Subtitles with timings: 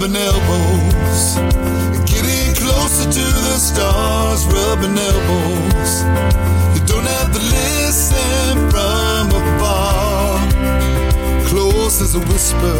[0.00, 1.34] rubbing elbows,
[2.10, 5.92] getting closer to the stars, rubbing elbows.
[6.74, 10.40] You don't have to listen from afar.
[11.48, 12.78] Close as a whisper,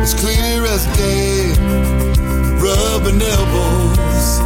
[0.00, 1.52] as clear as day.
[2.56, 4.40] Rubbing elbows,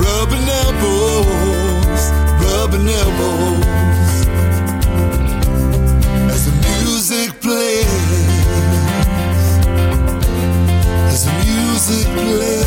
[0.00, 3.41] rubbing elbows, rubbing elbows.
[12.22, 12.61] place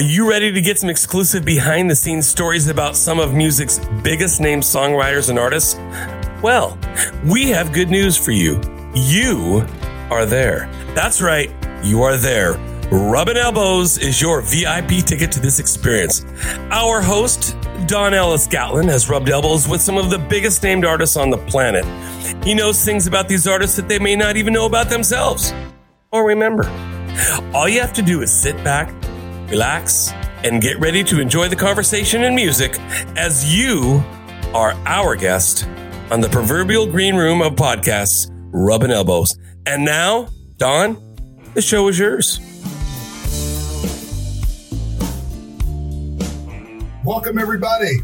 [0.00, 3.78] Are you ready to get some exclusive behind the scenes stories about some of music's
[4.02, 5.74] biggest named songwriters and artists?
[6.42, 6.78] Well,
[7.26, 8.62] we have good news for you.
[8.94, 9.66] You
[10.10, 10.70] are there.
[10.94, 11.50] That's right,
[11.84, 12.54] you are there.
[12.90, 16.24] Rubbing Elbows is your VIP ticket to this experience.
[16.70, 17.54] Our host,
[17.86, 21.36] Don Ellis Gatlin, has rubbed elbows with some of the biggest named artists on the
[21.36, 21.84] planet.
[22.42, 25.52] He knows things about these artists that they may not even know about themselves
[26.10, 26.64] or remember.
[27.52, 28.94] All you have to do is sit back,
[29.50, 30.12] relax,
[30.44, 32.78] and get ready to enjoy the conversation and music
[33.16, 34.02] as you
[34.54, 35.66] are our guest
[36.10, 39.36] on the proverbial green room of podcasts, Rubbing Elbows.
[39.66, 40.96] And now, Don,
[41.54, 42.40] the show is yours.
[47.04, 47.98] Welcome, everybody,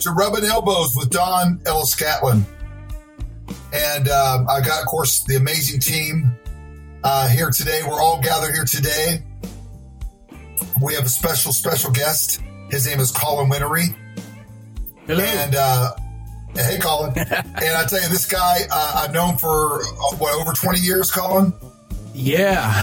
[0.00, 2.44] to Rubbing Elbows with Don Ellis Gatlin.
[3.72, 6.36] And um, I got, of course, the amazing team
[7.02, 7.82] uh, here today.
[7.86, 9.24] We're all gathered here today.
[10.82, 12.42] We have a special, special guest.
[12.70, 13.94] His name is Colin Whinnery.
[15.06, 15.22] Hello.
[15.22, 15.92] And uh,
[16.54, 17.12] hey, Colin.
[17.16, 21.10] and I tell you, this guy uh, I've known for uh, what over twenty years.
[21.10, 21.52] Colin.
[22.14, 22.82] yeah,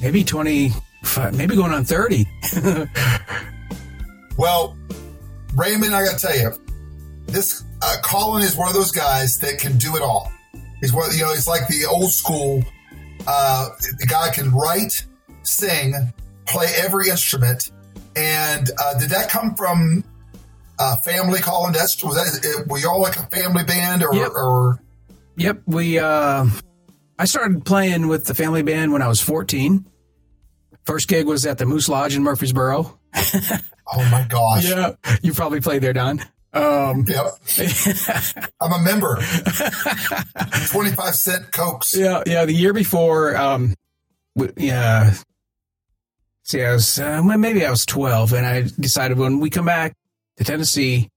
[0.00, 0.70] maybe twenty,
[1.32, 2.26] maybe going on thirty.
[4.40, 4.74] Well,
[5.54, 6.50] Raymond, I got to tell you,
[7.26, 10.32] this uh, Colin is one of those guys that can do it all.
[10.80, 12.64] He's one, you know, it's like the old school.
[13.26, 13.68] Uh,
[13.98, 15.04] the guy can write,
[15.42, 15.92] sing,
[16.50, 17.70] play every instrument.
[18.16, 20.04] And uh, did that come from
[20.78, 21.72] uh, family, Colin?
[21.72, 22.66] That's was that?
[22.68, 24.30] Were y'all like a family band, or, Yep.
[24.34, 24.82] or
[25.36, 25.98] Yep, we.
[25.98, 26.46] uh
[27.18, 29.84] I started playing with the family band when I was fourteen.
[30.86, 32.98] First gig was at the Moose Lodge in Murfreesboro.
[33.14, 34.92] oh my gosh, Yeah,
[35.22, 36.20] you probably played there, Don.
[36.52, 37.26] Um, Yep.
[38.60, 39.18] I'm a member.
[40.68, 41.94] Twenty five cent cokes.
[41.96, 42.44] yeah, yeah.
[42.44, 43.74] The year before, um,
[44.36, 45.14] w- yeah.
[46.50, 49.94] See, I was uh, maybe I was twelve, and I decided when we come back
[50.36, 51.08] to Tennessee,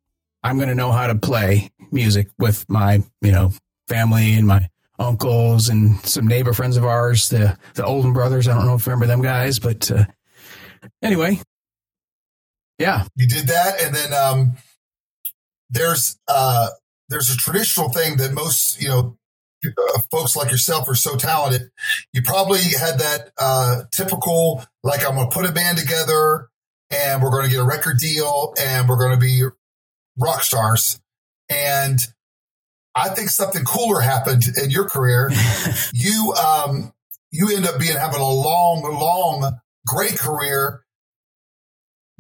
[0.43, 3.51] I'm going to know how to play music with my, you know,
[3.87, 4.69] family and my
[4.99, 8.47] uncles and some neighbor friends of ours, the the Olden brothers.
[8.47, 10.05] I don't know if you remember them guys, but uh,
[11.01, 11.39] anyway,
[12.77, 14.53] yeah, you did that and then um
[15.71, 16.67] there's uh
[17.09, 19.17] there's a traditional thing that most you know
[19.65, 21.69] uh, folks like yourself are so talented.
[22.13, 26.49] You probably had that uh typical like i'm gonna put a band together
[26.91, 29.43] and we're gonna get a record deal and we're gonna be
[30.17, 30.99] rock stars.
[31.49, 31.99] And
[32.95, 35.31] i think something cooler happened in your career.
[35.93, 36.93] You um
[37.31, 40.83] you end up being having a long long great career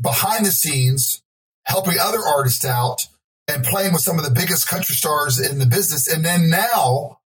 [0.01, 1.23] behind the scenes,
[1.65, 3.07] helping other artists out
[3.47, 6.07] and playing with some of the biggest country stars in the business.
[6.07, 7.19] And then now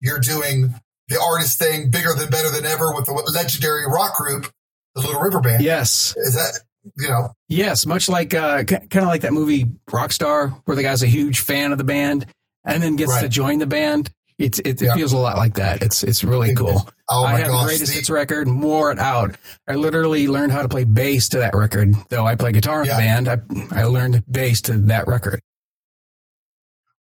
[0.00, 0.74] you're doing
[1.08, 4.50] the artist thing bigger than better than ever with the legendary rock group,
[4.94, 5.62] the Little River Band.
[5.62, 6.60] yes, Is that,
[6.96, 11.02] you know, yes, much like uh, kind of like that movie Rockstar, where the guy's
[11.02, 12.26] a huge fan of the band
[12.64, 14.10] and then gets to join the band.
[14.38, 14.94] It's it, it Yeah.
[14.94, 15.82] feels a lot like that.
[15.82, 16.88] It's it's really cool.
[17.10, 19.34] oh I my have the greatest the- hits record, more it out.
[19.66, 21.94] I literally learned how to play bass to that record.
[22.08, 22.94] Though I play guitar in Yeah.
[22.96, 25.40] the band, I I learned bass to that record.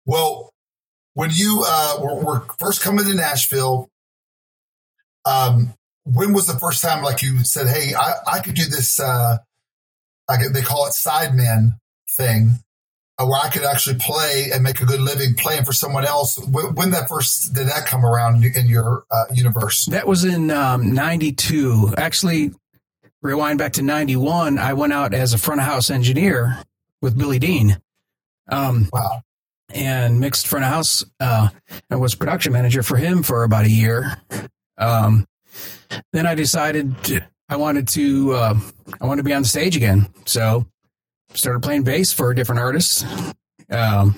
[0.05, 0.52] Well,
[1.13, 3.89] when you uh, were, were first coming to Nashville,
[5.25, 5.73] um,
[6.05, 8.99] when was the first time like you said, "Hey, I, I could do this"?
[8.99, 9.37] Uh,
[10.27, 11.77] I could, they call it sidemen
[12.09, 12.59] thing,
[13.17, 16.37] uh, where I could actually play and make a good living playing for someone else.
[16.39, 19.85] When, when that first did that come around in your uh, universe?
[19.85, 21.93] That was in um, '92.
[21.97, 22.51] Actually,
[23.21, 24.57] rewind back to '91.
[24.57, 26.57] I went out as a front of house engineer
[27.01, 27.79] with Billy Dean.
[28.49, 29.21] Um, Wow,
[29.73, 31.03] and mixed front of house.
[31.19, 31.49] Uh,
[31.89, 34.17] I was production manager for him for about a year.
[34.77, 35.25] Um,
[36.11, 36.95] then I decided
[37.49, 38.59] I wanted to uh,
[39.01, 40.65] I wanted to be on the stage again, so
[41.33, 43.03] started playing bass for different artists.
[43.69, 44.15] Um,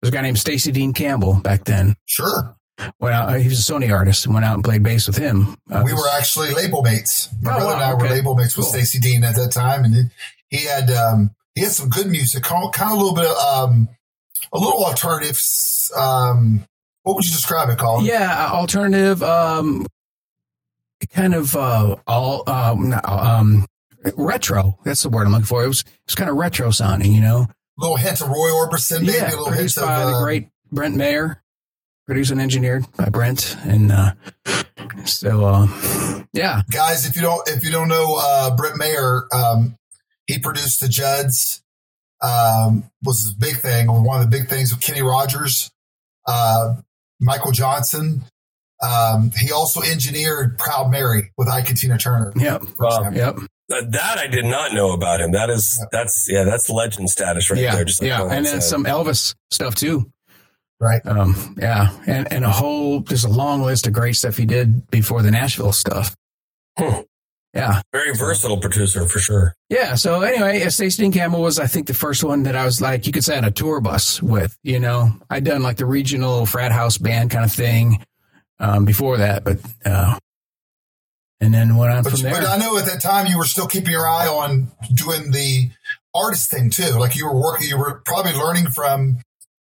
[0.00, 1.94] there's a guy named Stacy Dean Campbell back then.
[2.06, 2.56] sure.
[3.02, 5.54] Out, he was a Sony artist and went out and played bass with him.
[5.70, 7.28] Uh, we were actually label mates.
[7.42, 8.72] My Oh, brother and I wow, were label mates with Cool.
[8.72, 10.10] Stacy Dean at that time, and
[10.48, 13.26] he had um, he had some good music, kind of, kind of a little bit
[13.26, 13.36] of
[13.68, 13.88] um,
[14.52, 15.92] a little alternatives.
[15.96, 16.64] Um,
[17.02, 18.04] what would you describe it, Colin?
[18.04, 19.86] yeah, uh, alternative, um,
[21.12, 23.66] kind of uh, all um, um,
[24.16, 24.78] retro.
[24.84, 25.64] That's the word I'm looking for.
[25.64, 27.46] It was it was kind of retro sounding, you know.
[27.46, 30.22] A little hint of Roy Orbison, maybe yeah, a little hint of by the uh,
[30.22, 31.42] great Brent Maher,
[32.06, 34.12] produced and engineered by Brent, and uh,
[35.06, 35.66] so uh,
[36.32, 37.06] yeah, guys.
[37.06, 39.78] If you don't if you don't know uh, Brent Maher, um,
[40.26, 41.59] he produced the Judds.
[42.22, 43.86] Um, was his big thing.
[43.86, 45.70] One of the big things with Kenny Rogers,
[46.26, 46.74] uh,
[47.20, 48.24] Michael Johnson.
[48.82, 52.32] Um, he also engineered Proud Mary with Ike and Tina Turner.
[52.36, 53.10] yep, Wow.
[53.10, 53.36] yep.
[53.70, 55.32] Uh, that I did not know about him.
[55.32, 57.84] That is that's yeah, that's legend status right yeah, there.
[57.84, 58.62] Just like yeah, and then said.
[58.64, 60.10] some Elvis stuff too.
[60.80, 61.00] Right.
[61.06, 64.90] Um, yeah, and and a whole there's a long list of great stuff he did
[64.90, 66.16] before the Nashville stuff.
[66.78, 67.00] Hmm.
[67.52, 69.54] Yeah, very versatile producer for sure.
[69.68, 69.96] yeah.
[69.96, 73.06] So anyway, Stacy Dean Campbell was I think the first one that I was like
[73.06, 74.56] you could say on a tour bus with.
[74.62, 78.04] You know, I'd done like the regional frat house band kind of thing
[78.60, 80.16] um, before that, but uh,
[81.40, 82.44] and then went on But, from but.
[82.46, 85.70] I know at that time you were still keeping your eye on doing the
[86.14, 86.90] artist thing too.
[86.98, 89.18] Like you were working, you were probably learning from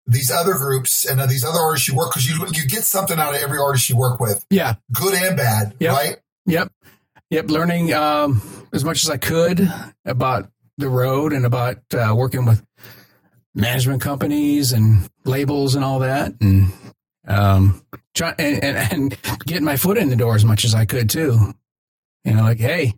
[0.07, 3.18] these other groups and uh, these other artists you work because you you get something
[3.18, 5.92] out of every artist you work with, Yeah, good and bad, Yep.
[5.95, 6.16] right?
[6.47, 6.73] Yep.
[7.30, 7.50] Yep.
[7.50, 8.40] Learning um,
[8.73, 9.68] as much as I could
[10.04, 12.64] about the road and about uh, working with
[13.54, 16.32] management companies and labels and all that.
[16.40, 16.73] And,
[17.26, 17.82] um,
[18.14, 21.11] try, and, and, and getting my foot in the door as much as I could
[21.11, 21.52] too.
[22.25, 22.94] You know, like, hey,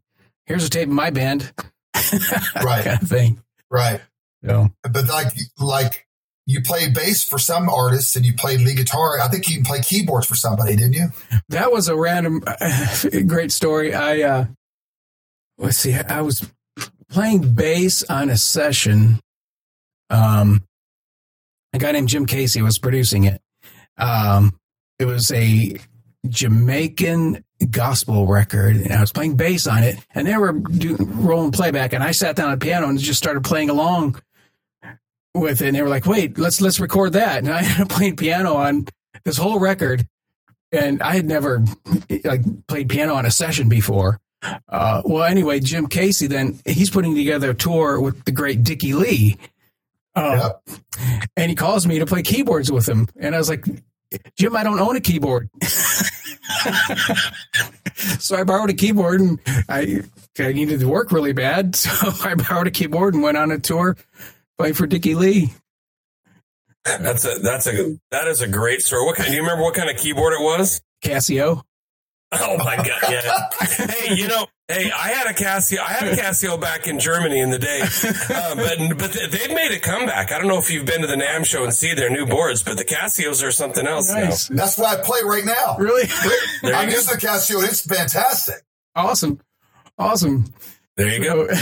[0.46, 1.52] here's a tape of my band.
[2.62, 2.84] Right.
[2.84, 3.42] kind of thing.
[3.70, 4.00] Right.
[4.44, 6.06] So, But like like
[6.50, 9.20] you played bass for some artists and you played lead guitar.
[9.20, 11.08] I think you can play keyboards for somebody, didn't you?
[11.48, 12.42] that was a random
[13.26, 14.44] great story i uh
[15.58, 16.48] let's see i was
[17.10, 19.20] playing bass on a session
[20.10, 20.62] um
[21.72, 23.40] a guy named jim casey was producing it
[23.98, 24.52] um
[24.98, 25.76] it was a
[26.28, 31.52] jamaican gospel record and i was playing bass on it and they were doing rolling
[31.52, 34.20] playback and i sat down at the piano and just started playing along
[35.34, 37.38] with it and they were like wait let's let's record that.
[37.38, 38.86] And i ended up playing piano on
[39.24, 40.06] this whole record
[40.72, 41.64] and I had never
[42.24, 44.20] like played piano on a session before.
[44.68, 48.94] Uh, well, anyway, Jim Casey then he's putting together a tour with the great Dickie
[48.94, 49.36] Lee,
[50.14, 50.52] uh,
[51.36, 53.66] and he calls me to play keyboards with him, and I was like,
[54.36, 55.50] Jim, I don't own a keyboard,
[58.18, 60.04] so I borrowed a keyboard, and I
[60.38, 63.58] I needed to work really bad, so I borrowed a keyboard and went on a
[63.58, 63.94] tour
[64.60, 65.50] playing for Dickie Lee.
[66.84, 69.04] That's a that's a that is a great story.
[69.04, 69.28] What kind?
[69.28, 70.80] Do you remember what kind of keyboard it was?
[71.04, 71.62] Casio.
[72.32, 73.02] Oh my god!
[73.10, 73.48] Yeah.
[73.86, 75.78] hey, you know, hey, I had a Casio.
[75.78, 79.72] I had a Casio back in Germany in the day, uh, but but they've made
[79.72, 80.32] a comeback.
[80.32, 82.62] I don't know if you've been to the NAMM show and see their new boards,
[82.62, 84.48] but the Casios are something else Nice.
[84.48, 85.76] That's what I play right now.
[85.78, 86.08] Really?
[86.64, 87.56] I'm using the Casio.
[87.56, 88.62] and It's fantastic.
[88.96, 89.38] awesome.
[89.98, 90.46] Awesome.
[91.00, 91.06] Now.
[91.06, 91.48] There you go.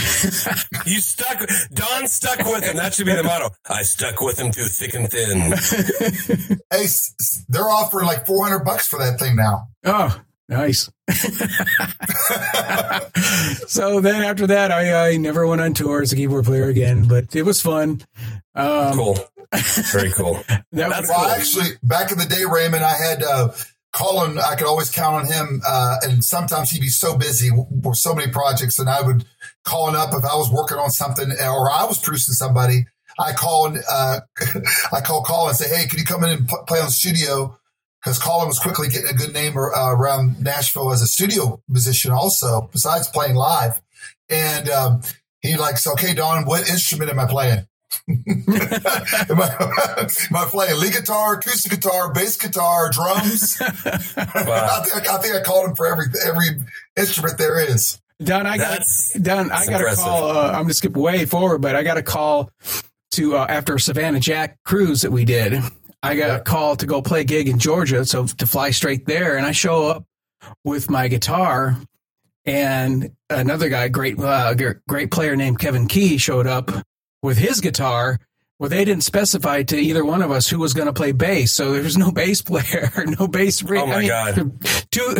[0.85, 1.47] You stuck.
[1.73, 2.77] Don stuck with him.
[2.77, 3.49] That should be the motto.
[3.69, 5.51] I stuck with him through thick and thin.
[6.71, 9.67] Hey, s- s- they're offering like 400 bucks for that thing now.
[9.85, 10.89] oh, nice.
[13.67, 17.07] so then after that, I, I never went on tour as a keyboard player again,
[17.07, 18.01] but it was fun.
[18.55, 19.17] Um, Cool.
[19.91, 20.35] Very cool.
[20.47, 21.29] That That's was Well, cool.
[21.31, 23.49] actually, back in the day, Raymond, I had uh,
[23.91, 24.37] Colin.
[24.37, 28.13] I could always count on him, uh, and sometimes he'd be so busy with so
[28.13, 29.25] many projects, and I would
[29.65, 32.85] call him up if I was working on something or I was producing somebody.
[33.19, 34.21] I called, uh,
[34.93, 36.91] I called Colin and say, "Hey, can you come in and p- play on the
[36.91, 37.57] studio?"
[38.01, 42.11] Because Colin was quickly getting a good name uh, around Nashville as a studio musician,
[42.11, 43.81] also besides playing live.
[44.29, 45.01] And um,
[45.41, 47.67] he like, so, okay, Don, what instrument am I playing?
[48.07, 53.57] Am, I, am I playing lead guitar, acoustic guitar, bass guitar, drums?
[53.61, 56.61] I, think, I think I called him for every every
[56.95, 57.99] instrument there is.
[58.21, 58.81] Don, I got
[59.21, 60.31] Don, I that's got a call.
[60.31, 62.51] Uh, I'm going to skip way forward, but I got a call
[63.11, 65.61] to uh, after a Savannah Jack cruise that we did.
[66.03, 69.05] I got a call to go play a gig in Georgia, so to fly straight
[69.05, 70.05] there, and I show up
[70.63, 71.77] with my guitar,
[72.45, 74.53] and another guy, great uh,
[74.87, 76.71] great player named Kevin Key, showed up
[77.21, 78.19] with his guitar.
[78.59, 81.53] Well, they didn't specify to either one of us who was going to play bass,
[81.53, 83.63] so there was no bass player, no bass.
[83.65, 84.35] Oh my God.
[84.91, 85.15] Two,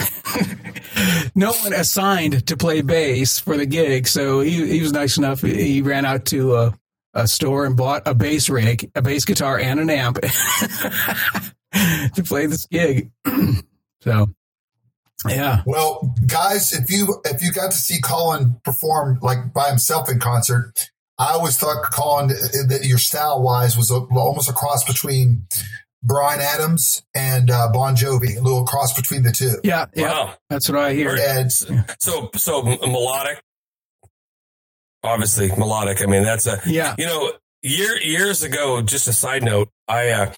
[1.35, 5.41] no one assigned to play bass for the gig, so he he was nice enough.
[5.41, 6.73] He ran out to a,
[7.13, 10.19] a store and bought a bass rig, a bass guitar, and an amp
[12.15, 13.11] to play this gig.
[14.01, 14.27] so,
[15.27, 20.09] yeah, Well, guys, if you if you got to see Colin perform like by himself
[20.09, 20.89] in concert,
[21.19, 25.45] I always thought Colin that your style wise was a, almost a cross between
[26.01, 29.55] Bryan Adams and uh, Bon Jovi, a little cross between the two.
[29.65, 30.07] yeah, yeah.
[30.07, 30.33] wow.
[30.49, 31.17] That's what I hear.
[31.19, 33.43] And So so melodic.
[35.03, 36.01] Obviously melodic.
[36.01, 38.81] I mean that's a Yeah, you know year years ago.
[38.81, 39.69] Just a side note.
[39.87, 40.33] I uh,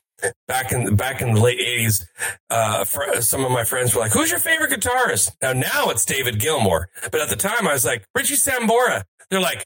[0.48, 2.08] back in back in the late eighties,
[2.50, 6.06] uh, fr- some of my friends were like, "Who's your favorite guitarist?" Now now it's
[6.06, 9.04] David Gilmour, but at the time I was like Richie Sambora.
[9.30, 9.66] They're like.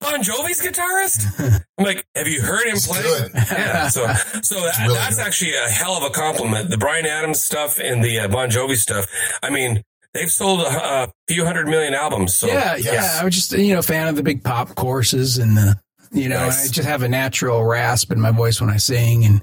[0.00, 1.60] Bon Jovi's guitarist?
[1.78, 3.02] I'm like, have you heard him it's play?
[3.02, 3.30] good.
[3.34, 4.06] Yeah, so
[4.42, 5.26] so that, really that's good.
[5.26, 6.70] actually a hell of a compliment.
[6.70, 9.06] The Bryan Adams stuff and the uh, Bon Jovi stuff.
[9.42, 9.82] I mean,
[10.14, 10.64] they've sold a,
[11.04, 12.34] a few hundred million albums.
[12.34, 12.84] So yeah, yes.
[12.86, 13.18] yeah.
[13.20, 15.78] I was just you know a fan of the big pop courses and the
[16.12, 16.68] you know Nice.
[16.68, 19.42] I just have a natural rasp in my voice when I sing and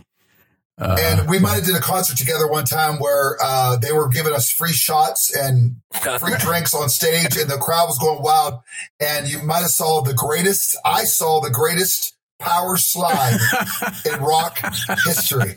[0.79, 4.07] uh, And we might have did a concert together one time where uh, they were
[4.09, 5.77] giving us free shots and
[6.19, 8.61] free drinks on stage, and the crowd was going wild.
[8.99, 10.77] And you might have saw the greatest.
[10.85, 13.37] I saw the greatest power slide
[14.05, 14.59] in rock
[15.05, 15.55] history.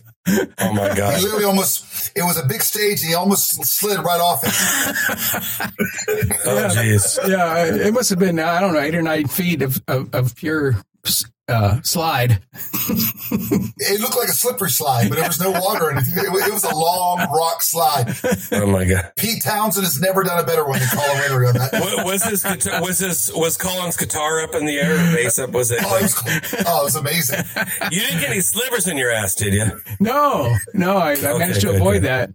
[0.59, 1.17] Oh my god!
[1.19, 2.13] He literally almost.
[2.17, 4.53] It was a big stage, and he almost slid right off it.
[6.47, 7.19] Oh jeez.
[7.29, 10.37] yeah, it must have been I don't know eight or nine feet of of, of
[10.37, 10.77] pure
[11.51, 12.41] uh, slide.
[13.33, 16.25] It looked like a slippery slide, but there was no water or anything.
[16.25, 18.15] It was, it was a long rock slide.
[18.53, 19.13] Oh my god.
[19.17, 21.73] Pete Townshend has never done a better one than Colin Whinnery on that.
[21.73, 22.45] Wa- Was this
[22.81, 24.97] was this was Colin's guitar up in the air?
[24.97, 25.51] The bass up?
[25.51, 25.81] Was it?
[25.85, 26.23] Oh, it was,
[26.67, 27.45] oh, it was amazing.
[27.91, 29.67] You didn't get any slivers in your ass, did you?
[30.01, 32.03] No, no, I, I managed to good, avoid good.
[32.05, 32.31] that.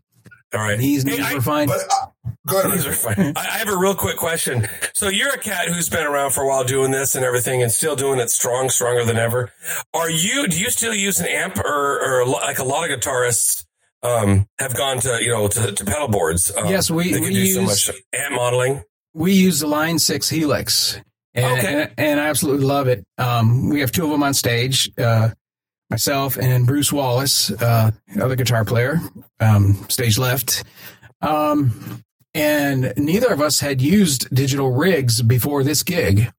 [0.55, 0.79] All right.
[0.79, 1.67] Knees, Hey, knees I- fine.
[1.67, 2.71] But uh, go ahead.
[2.74, 3.33] These are fine.
[3.35, 4.67] I I have a real quick question.
[4.93, 7.71] So you're a cat who's been around for a while doing this and everything and
[7.71, 9.51] still doing it strong, stronger than ever.
[9.93, 13.65] Are you, do you still use an amp or, or like a lot of guitarists,
[14.03, 16.51] um, have gone to, you know, to, to pedal boards?
[16.55, 18.83] Um, Yes, we- we do so use- much amp modeling.
[19.13, 21.00] we use the Line Six Helix,
[21.33, 21.81] and Okay.
[21.83, 23.03] and, and I absolutely love it.
[23.18, 25.29] Um, we have two of them on stage, uh,
[25.89, 29.00] myself and Bruce Wallace, uh, other guitar player,
[29.39, 30.63] um, stage left.
[31.21, 36.31] Um, and neither of us had used digital rigs before this gig.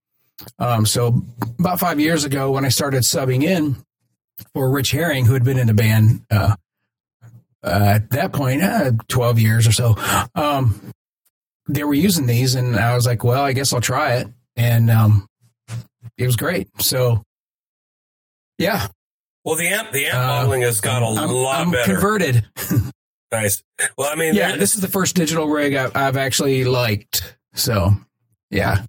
[0.58, 1.22] Um, so
[1.58, 3.76] about five years ago, when I started subbing in
[4.52, 6.56] for Rich Herring, who had been in the band uh,
[7.64, 9.96] uh, at that point, uh, twelve years or so,
[10.34, 10.78] um,
[11.68, 14.90] they were using these, and I was like, "Well, I guess I'll try it," and
[14.90, 15.26] um,
[16.18, 16.68] it was great.
[16.80, 17.22] So,
[18.58, 18.88] yeah,
[19.46, 21.92] Well, the amp, the amp Uh, modeling has got a I'm, lot I'm better.
[21.92, 22.44] converted.
[23.32, 23.62] nice.
[23.96, 27.36] Well, I mean, yeah, there- this is the first digital rig I've, I've actually liked.
[27.54, 27.92] So,
[28.50, 28.84] yeah.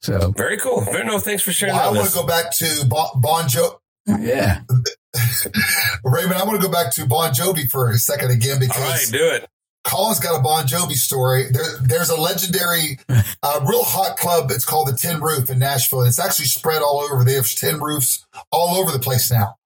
[0.00, 0.80] So, very cool.
[0.80, 3.78] Very, no, thanks for sharing Well, I want to go back to Bon, bon Jo-
[4.06, 4.62] yeah.
[6.04, 6.34] Raymond.
[6.34, 9.10] I want to go back to Bon Jovi for a second again All right, because
[9.10, 9.46] do it.
[9.84, 11.46] Colin's got a Bon Jovi story.
[11.50, 12.98] There, there's a legendary,
[13.42, 14.50] uh, real hot club.
[14.50, 16.02] It's called the Tin Roof in Nashville.
[16.02, 17.24] It's actually spread all over.
[17.24, 19.56] They have tin roofs all over the place now,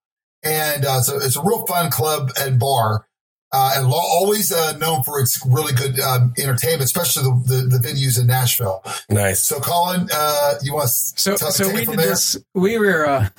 [0.43, 3.05] and uh, so it's a real fun club and bar.
[3.53, 7.77] Uh, and lo- always uh, known for its really good um, entertainment, especially the, the,
[7.77, 8.83] the venues in Nashville.
[9.09, 9.39] Nice.
[9.39, 12.09] So, Colin, uh, you want to So, tell, so we from did there?
[12.09, 12.35] this.
[12.53, 13.29] We were, uh,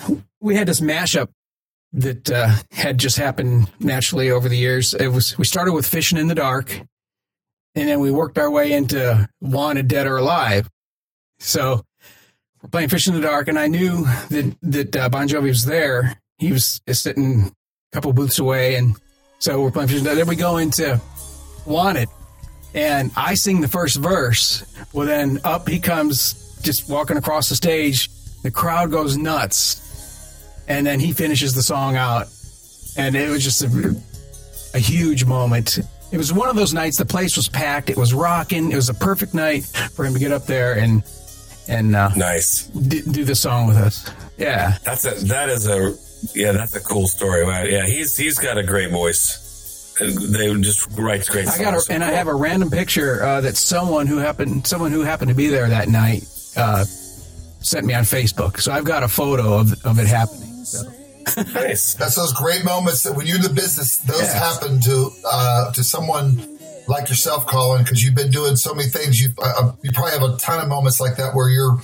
[0.41, 1.29] we had this mashup
[1.93, 4.95] that uh, had just happened naturally over the years.
[4.95, 6.71] It was we started with fishing in the dark,
[7.75, 10.69] and then we worked our way into wanted dead or alive.
[11.39, 11.83] So
[12.63, 15.65] we're playing fishing in the dark, and I knew that that uh, Bon Jovi was
[15.65, 16.21] there.
[16.39, 17.53] He was sitting
[17.93, 18.97] a couple booths away, and
[19.39, 20.01] so we're playing fishing.
[20.01, 20.19] in the dark.
[20.19, 21.01] Then we go into
[21.67, 22.09] wanted,
[22.75, 24.65] and I sing the first verse.
[24.93, 28.11] Well, then up he comes, just walking across the stage.
[28.43, 29.88] The crowd goes nuts,
[30.69, 32.27] and then he finishes the song out,
[32.97, 33.97] and it was just a,
[34.75, 35.79] a huge moment.
[36.11, 36.97] It was one of those nights.
[36.97, 37.91] The place was packed.
[37.91, 38.73] It was rocking.
[38.73, 41.03] It was a perfect night for him to get up there and
[41.69, 42.67] and uh, Nice.
[42.69, 44.11] d- do the song with us.
[44.39, 45.95] Yeah, That's a that is a
[46.35, 47.45] yeah that's a cool story.
[47.45, 47.65] Wow.
[47.65, 49.45] Yeah, he's he's got a great voice.
[50.01, 51.47] They just writes great.
[51.49, 51.61] Songs.
[51.61, 54.93] I got a, and I have a random picture uh, that someone who happened someone
[54.93, 56.23] who happened to be there that night
[56.57, 58.61] uh, sent me on Facebook.
[58.61, 60.48] So I've got a photo of of it happening.
[60.69, 61.43] So.
[61.55, 61.95] nice.
[61.95, 64.39] That's those great moments that when you're in the business, those Yeah.
[64.39, 69.21] happen to uh, to someone like yourself, Colin, because you've been doing so many things.
[69.21, 71.79] You uh, you probably have a ton of moments like that where you're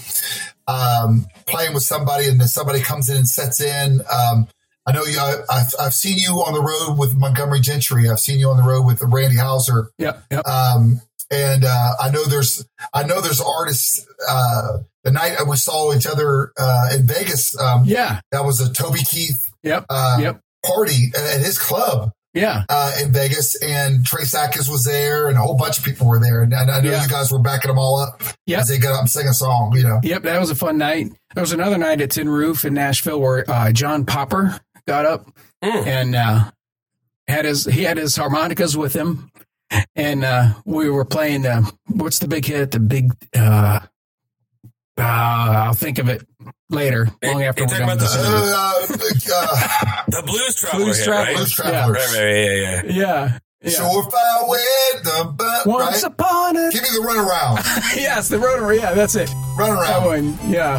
[0.66, 4.00] um, playing with somebody and then somebody comes in and sets in.
[4.10, 4.48] Um,
[4.86, 5.18] I know you.
[5.18, 8.08] I, I've, I've seen you on the road with Montgomery Gentry.
[8.08, 9.88] I've seen you on the road with Randy Houser.
[9.98, 10.46] Yep, yep.
[10.46, 14.06] Um, and uh, I know there's I know there's artists.
[14.28, 18.72] Uh, the night we saw each other uh, in Vegas, um, yeah, that was a
[18.72, 22.62] Toby Keith yep, uh, yep, party at his club yeah.
[22.70, 26.18] uh, in Vegas, and Trace Adkins was there, and a whole bunch of people were
[26.20, 27.02] there, and, and I know Yeah.
[27.02, 28.60] you guys were backing them all up Yep.
[28.60, 29.74] as they got up and sing a song.
[29.76, 31.08] You know, Yep, that was a fun night.
[31.34, 34.58] There was another night at Tin Roof in Nashville where uh, John Popper
[34.88, 35.28] got up
[35.62, 35.86] Mm.
[35.86, 36.50] and uh,
[37.28, 39.30] had his he had his harmonicas with him,
[39.96, 41.46] and uh, we were playing.
[41.46, 42.70] Uh, what's the big hit?
[42.72, 43.12] The big.
[43.36, 43.80] Uh,
[44.96, 46.24] uh, I'll think of it
[46.70, 47.96] later, long You- after we're talking done.
[47.98, 50.84] about with uh, uh, uh, The Blues Traveler.
[50.84, 51.24] Blues hit, Traveler.
[51.26, 51.36] Right?
[51.36, 52.14] Blues Right, Travelers.
[52.16, 52.82] right, yeah, yeah, yeah.
[52.86, 53.70] yeah, yeah.
[53.70, 56.12] Surefire with the butt, Once right?
[56.12, 57.56] upon a Give me the runaround,
[57.96, 58.76] yes, the rotary.
[58.78, 59.28] Yeah, that's it.
[59.58, 59.80] Runaround.
[59.86, 60.06] That runaround.
[60.42, 60.50] one.
[60.50, 60.78] Yeah.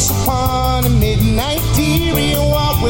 [0.00, 0.90] Once upon a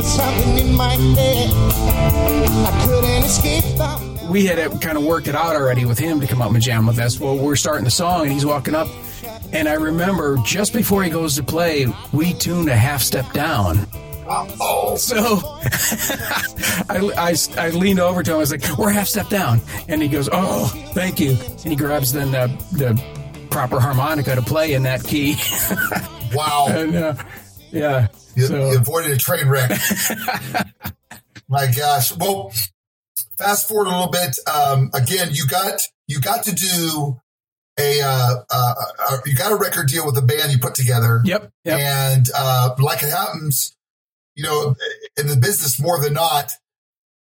[0.02, 1.50] something in my head.
[1.52, 6.20] I couldn't escape the we had it kind of worked it out already with him
[6.20, 7.18] to come up and jam with us.
[7.18, 8.86] Well, we're starting the song, and he's walking up,
[9.52, 13.88] and I remember just before he goes to play, we tuned a half step down.
[14.28, 15.18] Oh, So
[16.88, 18.36] I, I, I leaned over to him.
[18.36, 21.74] I was like, "We're half step down," and he goes, "Oh, thank you." And he
[21.74, 23.19] grabs then the, the
[23.50, 25.36] proper harmonica to play in that key.
[26.34, 26.66] wow.
[26.70, 27.14] and uh,
[27.70, 29.70] yeah, You, so you avoided a train wreck.
[31.48, 32.16] My gosh.
[32.16, 32.52] Well,
[33.38, 34.36] fast forward a little bit.
[34.48, 37.20] Um, again, you got you got to do
[37.78, 38.74] a uh, uh,
[39.10, 42.26] uh, you got a record deal with the band you put together, yep, yep, and
[42.36, 43.76] uh, like it happens,
[44.34, 44.74] you know,
[45.16, 46.52] in the business more than not,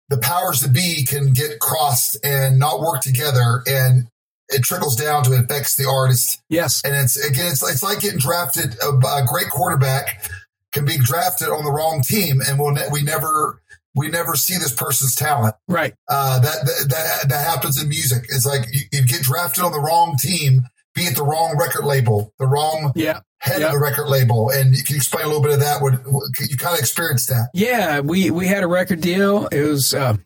[0.08, 4.08] the powers that be can get crossed and not work together, and
[4.48, 8.00] it trickles down to it affects the artist yes, and it's again, it's, it's like
[8.00, 8.76] getting drafted.
[8.82, 10.30] A, a great quarterback
[10.72, 13.60] can be drafted on the wrong team, and we'll ne- we never
[13.94, 15.54] we never see this person's talent.
[15.68, 18.24] right, Uh, that, that that that happens in music.
[18.28, 20.62] It's like you, you get drafted on the wrong team,
[20.94, 23.20] be it the wrong record label, the wrong yeah.
[23.38, 23.68] head Yep.
[23.68, 25.80] of the record label, and you can explain a little bit of that.
[25.80, 27.50] What, what you kind of experienced that?
[27.54, 29.46] Yeah, we we had a record deal.
[29.46, 30.16] It was uh,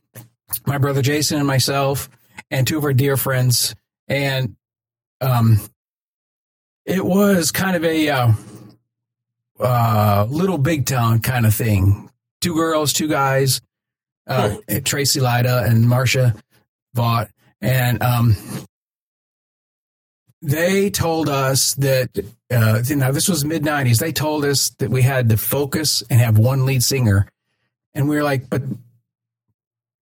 [0.67, 2.09] my brother Jason and myself,
[2.51, 3.75] and two of our dear friends,
[4.09, 4.57] and
[5.21, 5.61] um,
[6.85, 8.33] it was kind of a uh,
[9.61, 12.11] uh, little big town kind of thing.
[12.41, 13.61] Two girls, two guys,
[14.27, 16.35] uh, Tracy Lida and Marcia
[16.97, 17.29] Vaught,
[17.61, 18.37] and um,
[20.41, 22.11] they told us that
[22.51, 23.99] uh, now this was mid '90s.
[23.99, 27.29] They told us that we had to focus and have one lead singer,
[27.95, 28.63] and we were like, but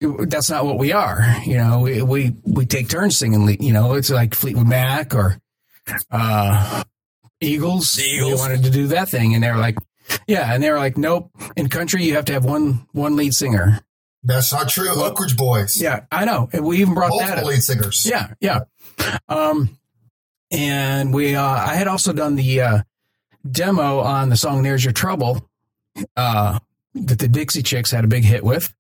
[0.00, 1.24] that's not what we are.
[1.44, 3.48] You know, we we, we take turns singing.
[3.62, 5.38] You know, it's like Fleetwood Mac or
[6.11, 6.82] uh,
[7.40, 7.94] Eagles.
[7.96, 8.32] The Eagles.
[8.32, 9.76] We wanted to do that thing, and they were like,
[10.26, 11.30] yeah, and they were like, nope.
[11.56, 13.80] In country, you have to have one one lead singer.
[14.22, 14.90] That's not true.
[15.02, 16.48] Oak Ridge Boys, Yeah, I know.
[16.52, 17.54] And we even brought that multiple up.
[17.54, 18.04] lead singers.
[18.04, 18.61] Yeah, yeah.
[19.28, 19.78] Um,
[20.50, 22.78] and we, uh, I had also done the uh,
[23.48, 25.48] demo on the song "There's Your Trouble"
[26.16, 26.59] uh,
[26.94, 28.74] that the Dixie Chicks had a big hit with,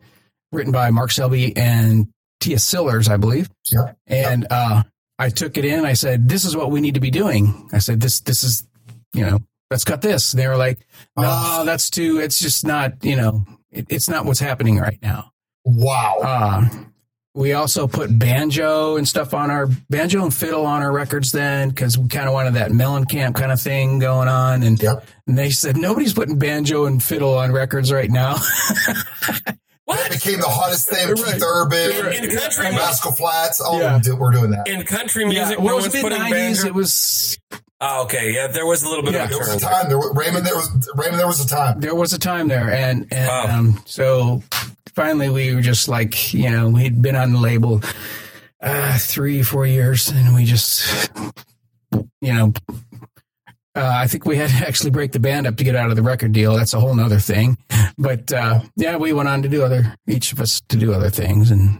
[0.52, 2.08] written by Mark Selby and
[2.40, 3.48] Tia Sillers, I believe.
[3.72, 3.92] Yeah.
[4.06, 4.82] And uh,
[5.18, 5.84] I took it in.
[5.84, 8.66] I said, "This is what we need to be doing." I said, "This, this is,
[9.14, 9.38] you know,
[9.70, 10.78] let's cut this." And they were like,
[11.16, 11.64] "No, Oh.
[11.64, 12.18] that's too.
[12.18, 15.32] It's just not, you know, it, it's not what's happening right now."
[15.64, 16.18] Wow.
[16.22, 16.68] Uh,
[17.34, 21.68] we also put banjo and stuff on our banjo and fiddle on our records then
[21.68, 24.62] because we kind of wanted that Mellencamp kind of thing going on.
[24.62, 25.06] And, Yep.
[25.26, 28.36] and they said nobody's putting banjo and fiddle on records right now.
[29.88, 30.10] That What?
[30.10, 31.08] became the hottest thing.
[31.08, 31.34] with Right.
[31.34, 33.60] Keith Urban, In, in country, Rascal Flatts.
[33.64, 33.96] Oh, Yeah.
[33.96, 34.66] of them do, we're doing that.
[34.66, 36.64] in country music, well, no it was one's mid putting nineties.
[36.64, 37.38] It was
[37.80, 39.24] Oh, okay, yeah, there was a little bit Yeah.
[39.24, 39.88] of a There was a time.
[39.88, 40.46] There was, Raymond.
[40.46, 41.20] There was Raymond.
[41.20, 41.78] There was a time.
[41.80, 43.46] there was a time there, and and Wow.
[43.58, 44.42] um, so
[44.94, 47.82] finally we were just like you know we'd been on the label
[48.62, 51.10] uh, three four years, and we just
[51.92, 52.52] you know.
[53.76, 55.96] Uh, I think we had to actually break the band up to get out of
[55.96, 56.56] the record deal.
[56.56, 57.58] That's a whole nother thing.
[57.98, 61.10] But uh, yeah, we went on to do other, each of us to do other
[61.10, 61.50] things.
[61.50, 61.78] And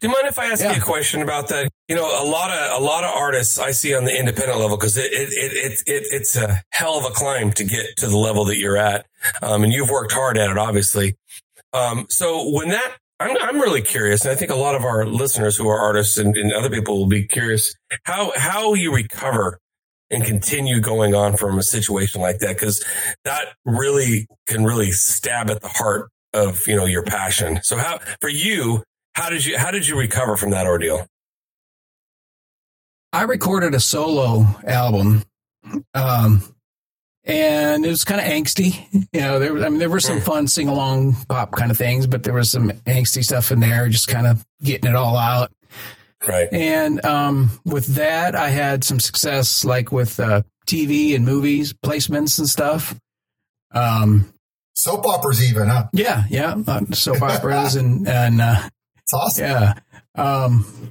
[0.00, 0.74] Do you mind if I ask Yeah.
[0.74, 1.70] you a question about that?
[1.88, 4.76] You know, a lot of a lot of artists I see on the independent level
[4.76, 8.06] because it, it, it, it, it it's a hell of a climb to get to
[8.06, 9.06] the level that you're at,
[9.42, 11.16] um, and you've worked hard at it, obviously.
[11.72, 15.04] Um, so when that, I'm I'm really curious, and I think a lot of our
[15.06, 19.58] listeners who are artists and, and other people will be curious how how you recover
[20.10, 22.84] and continue going on from a situation like that because
[23.24, 27.60] that really can really stab at the heart of you know your passion.
[27.62, 28.82] So how for you
[29.14, 31.06] how did you how did you recover from that ordeal?
[33.12, 35.22] I recorded a solo album,
[35.94, 36.42] um,
[37.22, 38.84] and it was kind of angsty.
[39.12, 42.06] You know, there I mean there were some fun sing along pop kind of things,
[42.06, 45.52] but there was some angsty stuff in there, just kind of getting it all out.
[46.26, 46.48] Right.
[46.52, 52.38] And um, with that, I had some success, like with uh, TV and movies placements
[52.38, 52.94] and stuff.
[53.72, 54.32] Um,
[54.76, 55.86] Soap operas, even, huh?
[55.92, 58.68] yeah, yeah, uh, soap operas and and uh,
[59.02, 59.44] It's awesome.
[59.44, 59.74] yeah.
[60.16, 60.90] Um,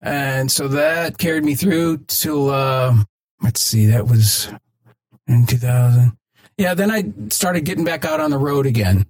[0.00, 2.94] and so that carried me through till uh,
[3.42, 4.48] let's see, that was
[5.26, 6.12] in 2000.
[6.58, 9.06] Yeah, then I started getting back out on the road again.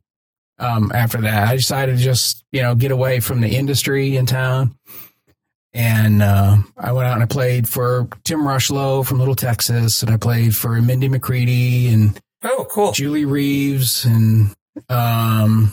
[0.60, 4.26] Um, after that, I decided to just you know get away from the industry in
[4.26, 4.76] town,
[5.72, 10.10] and uh, I went out and I played for Tim Rushlow from Little Texas, and
[10.12, 12.92] I played for Mindy McCready and Oh, cool.
[12.92, 14.54] Julie Reeves and
[14.88, 15.72] um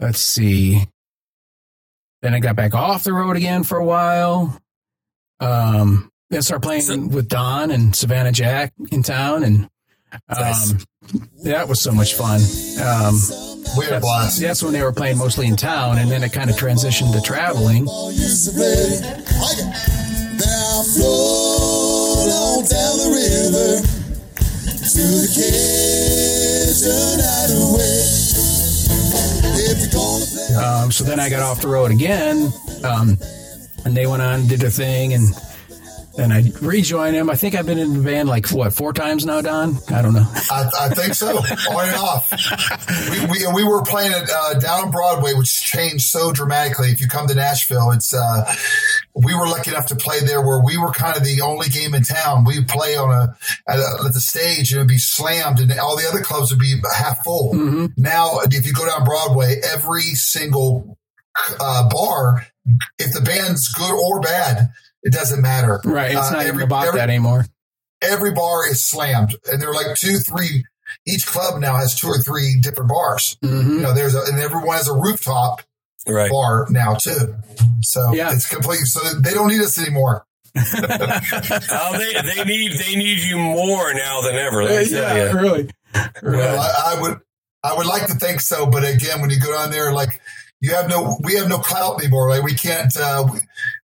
[0.00, 0.82] let's see.
[2.22, 4.58] Then I got back off the road again for a while.
[5.40, 9.68] Um then started playing So- with Don and Savannah Jack in town and.
[10.28, 10.78] Um,
[11.44, 12.40] that was so much fun.
[12.82, 13.14] Um,
[13.76, 14.40] We had a blast.
[14.40, 17.20] that's when they were playing mostly in town, and then it kind of transitioned to
[17.20, 17.84] traveling.
[20.34, 23.82] Now float on down the river
[24.84, 28.02] to the Cajun hideaway.
[29.56, 30.54] If you're gonna play.
[30.56, 32.52] Um, so then I got off the road again,
[32.84, 33.16] um,
[33.84, 35.28] and they went on and did their thing, and
[36.16, 37.28] then I rejoined him.
[37.28, 39.78] I think I've been in the band like what four times now, Don.
[39.88, 40.26] I don't know.
[40.50, 42.30] I, I think so, on and off.
[43.10, 46.88] We, we, we were playing it uh, down Broadway, which changed so dramatically.
[46.88, 48.54] If you come to Nashville, it's uh,
[49.14, 51.94] we were lucky enough to play there where we were kind of the only game
[51.94, 52.44] in town.
[52.44, 53.36] We'd play on a
[53.68, 56.60] at, a, at the stage and it'd be slammed, and all the other clubs would
[56.60, 57.54] be half full.
[57.96, 60.96] Now, if you go down Broadway, every single
[61.60, 62.46] uh, bar,
[62.98, 64.70] if the band's good or bad,
[65.04, 65.80] it doesn't matter.
[65.84, 67.46] Right, it's Uh, not even every- about every- that anymore.
[68.02, 70.64] every bar is slammed and they're like two three
[71.06, 74.38] each club now has two or three different bars hmm you know there's a and
[74.40, 75.62] everyone has a rooftop
[76.06, 76.30] Right.
[76.30, 77.34] bar now too
[77.80, 78.32] so Yeah.
[78.32, 83.38] it's complete so they don't need us anymore Oh, they, they need they need you
[83.38, 84.62] more now than ever.
[84.64, 85.38] Let me tell yeah, you.
[85.38, 85.70] really.
[86.22, 87.18] well I, I would
[87.62, 90.20] i would like to think so but again when you go down there like
[90.64, 93.38] you have no we have no clout anymore like we can't uh we,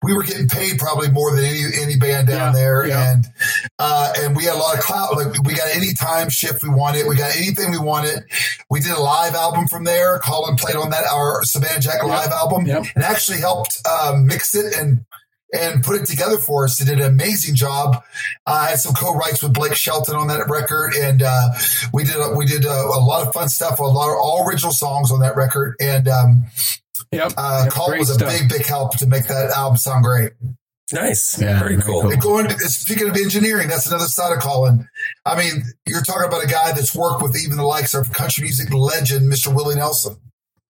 [0.03, 2.87] we were getting paid probably more than any any band down Yeah, there.
[2.87, 3.11] Yeah.
[3.13, 3.25] and
[3.79, 5.15] uh and we had a lot of clout.
[5.17, 7.07] Like we got any time shift we wanted.
[7.07, 8.19] We got anything we wanted.
[8.69, 10.19] We did a live album from there.
[10.19, 12.85] Colin played on that our savannah jack live album Yep.
[12.95, 15.03] and actually helped uh, mix it and
[15.53, 16.77] and put it together for us.
[16.77, 18.03] They did an amazing job.
[18.45, 21.49] Uh, I had some co-writes with Blake Shelton on that record, and uh,
[21.93, 23.79] we did a, we did a, a lot of fun stuff.
[23.79, 26.45] A lot of all original songs on that record, and um,
[27.11, 27.33] Yep.
[27.37, 28.29] uh, Yep, Colin was a stuff.
[28.37, 30.31] big big help to make that album sound great.
[30.91, 31.39] Nice.
[31.41, 32.01] Yeah, very very cool.
[32.01, 32.11] cool.
[32.11, 34.87] And going to, speaking of engineering, that's another side of Colin.
[35.25, 38.43] I mean, you're talking about a guy that's worked with even the likes of country
[38.43, 39.53] music legend, Mr.
[39.53, 40.15] Willie Nelson.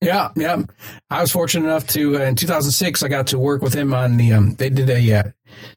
[0.01, 0.61] Yeah, yeah.
[1.09, 3.01] I was fortunate enough to uh, in 2006.
[3.01, 4.33] I got to work with him on the.
[4.33, 5.23] Um, they did a uh,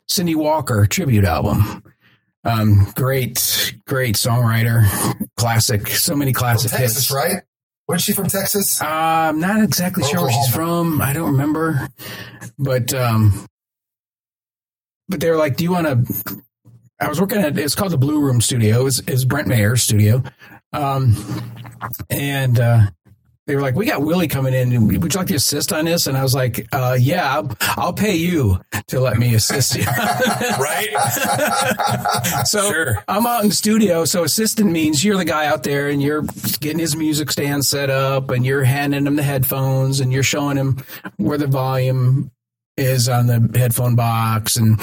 [0.08, 1.82] Cindy Walker tribute album.
[2.44, 4.84] Um, great, great songwriter,
[5.36, 5.88] classic.
[5.88, 7.10] So many classic Texas, hits.
[7.10, 7.42] right?
[7.88, 8.80] Wasn't she from Texas?
[8.80, 11.00] Uh, I'm not exactly sure where she's from.
[11.00, 11.88] I don't remember,
[12.58, 13.46] but um,
[15.08, 16.42] but they were like, "Do you want to?"
[17.00, 18.86] I was working at it's called the Blue Room Studio.
[18.86, 20.22] It's, it's Brent Maher's studio,
[20.72, 21.16] um,
[22.10, 22.86] and uh,
[23.46, 24.86] they were like, "We got Willie coming in.
[25.00, 27.92] Would you like to assist on this?" And I was like, uh, "Yeah, I'll, I'll
[27.92, 29.84] pay you to let me assist you."
[30.58, 30.90] Right?
[32.46, 33.04] so Sure.
[33.08, 34.04] I'm out in the studio.
[34.04, 36.22] So assistant means you're the guy out there and you're
[36.60, 40.56] getting his music stand set up and you're handing him the headphones and you're showing
[40.56, 40.82] him
[41.16, 42.30] where the volume
[42.76, 44.80] is on the headphone box and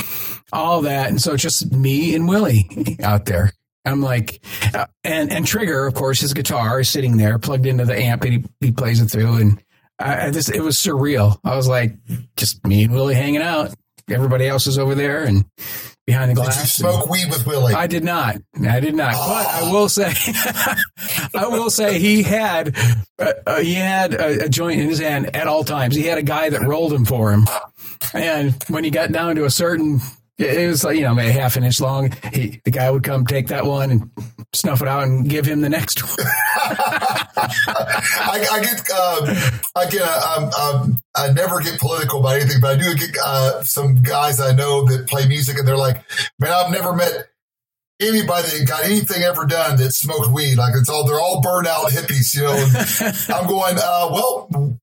[0.54, 1.10] all that.
[1.10, 3.52] And so it's just me and Willie out there.
[3.88, 7.86] I'm like, uh, and and Trigger, of course, his guitar is sitting there plugged into
[7.86, 9.38] the amp and he, he plays it through.
[9.38, 9.64] And
[10.00, 11.40] I, I just, it was surreal.
[11.44, 11.96] I was like,
[12.36, 13.74] just me and Willie hanging out.
[14.10, 15.44] Everybody else is over there and
[16.06, 16.80] behind the Did glass.
[16.80, 17.74] you and- smoke weed with Willie?
[17.74, 18.38] I did not.
[18.66, 19.12] I did not.
[19.14, 20.14] But I will say,
[21.36, 22.76] I will say he had
[23.20, 25.94] uh, uh, he had a, a joint in his hand at all times.
[25.96, 27.46] He had a guy that rolled him for him,
[28.14, 30.00] and when he got down to a certain,
[30.38, 32.14] it was like you know maybe half an inch long.
[32.34, 34.12] He the guy would come take that one and
[34.54, 36.16] snuff it out and give him the next one.
[37.38, 42.62] I, I get, um, I get, uh, um, um, I never get political about anything,
[42.62, 46.04] but I do get uh, some guys I know that play music, and they're like,
[46.40, 47.30] "Man, I've never met
[48.00, 50.56] anybody that got anything ever done that smoked weed.
[50.56, 54.80] Like it's all they're all burnout hippies, you know." And I'm going, uh, well.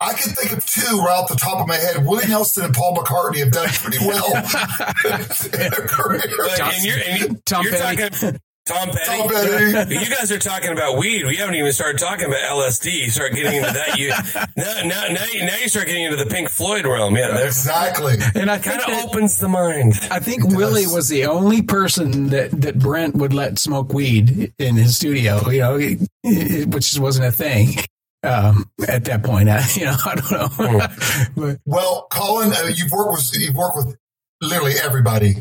[0.00, 2.06] I can think of two right off the top of my head.
[2.06, 4.40] Willie Nelson and Paul McCartney have done pretty well in
[5.52, 6.22] their career.
[6.38, 9.04] But- and you're, and you, Tom you're talking Tom Petty.
[9.06, 9.94] Tom Petty.
[10.00, 11.24] You guys are talking about weed.
[11.26, 12.92] We haven't even started talking about LSD.
[12.92, 13.98] You start getting into that.
[13.98, 14.08] You
[14.56, 17.16] now, now, now, you, now you start getting into the Pink Floyd realm.
[17.16, 18.14] Yeah, that Exactly.
[18.34, 19.98] And I kind of opens the mind.
[20.10, 24.76] I think Willie was the only person that, that Brent would let smoke weed in
[24.76, 27.76] his studio, you know, it- it- which wasn't a thing
[28.22, 29.48] um, at that point.
[29.48, 30.88] I, you know, I don't know.
[31.36, 33.96] but, Well, Colin, uh, you've worked with you've worked with
[34.40, 35.34] literally everybody.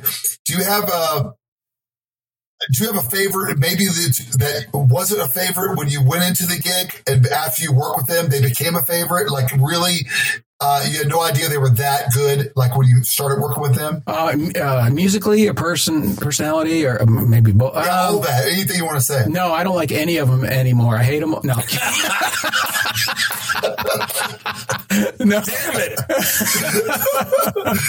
[0.45, 1.33] Do you have a
[2.71, 3.57] do you have a favorite?
[3.57, 7.73] Maybe that that wasn't a favorite when you went into the gig, and after you
[7.73, 9.31] work with them, they became a favorite.
[9.31, 10.07] Like really,
[10.61, 12.51] Uh, you had no idea they were that good.
[12.55, 14.03] Like when you started working with them.
[14.05, 17.75] Uh, uh, musically, a person, personality, or um, maybe both.
[17.75, 18.45] Yeah, all that.
[18.45, 19.25] Anything you want to say?
[19.27, 20.97] no, I don't like any of them anymore.
[20.97, 21.31] I hate them.
[21.31, 21.39] No,
[25.19, 25.99] no, Damn it!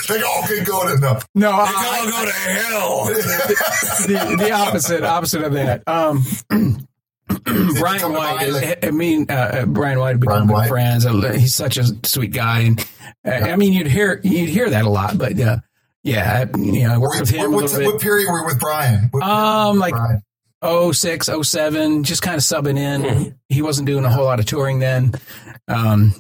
[0.09, 1.19] they all can go to no.
[1.35, 1.51] no.
[1.51, 3.05] They I, all go to hell.
[4.07, 5.83] the, the opposite, opposite of that.
[5.89, 6.25] Um,
[7.45, 8.43] Bryan White.
[8.43, 10.11] Is, I mean, uh, uh, Bryan White.
[10.13, 11.41] have become Brian good friends.
[11.41, 12.87] He's such a sweet guy, and
[13.27, 15.17] uh, I mean, you'd hear you'd hear that a lot.
[15.19, 15.59] But uh,
[16.03, 19.09] yeah, I, you know, I worked with him what, what period were you with Bryan?
[19.11, 20.23] What Um, like Bryan?
[20.93, 23.35] 06, 07, just kind of subbing in.
[23.49, 25.13] He wasn't doing a whole lot of touring then.
[25.69, 26.15] Um,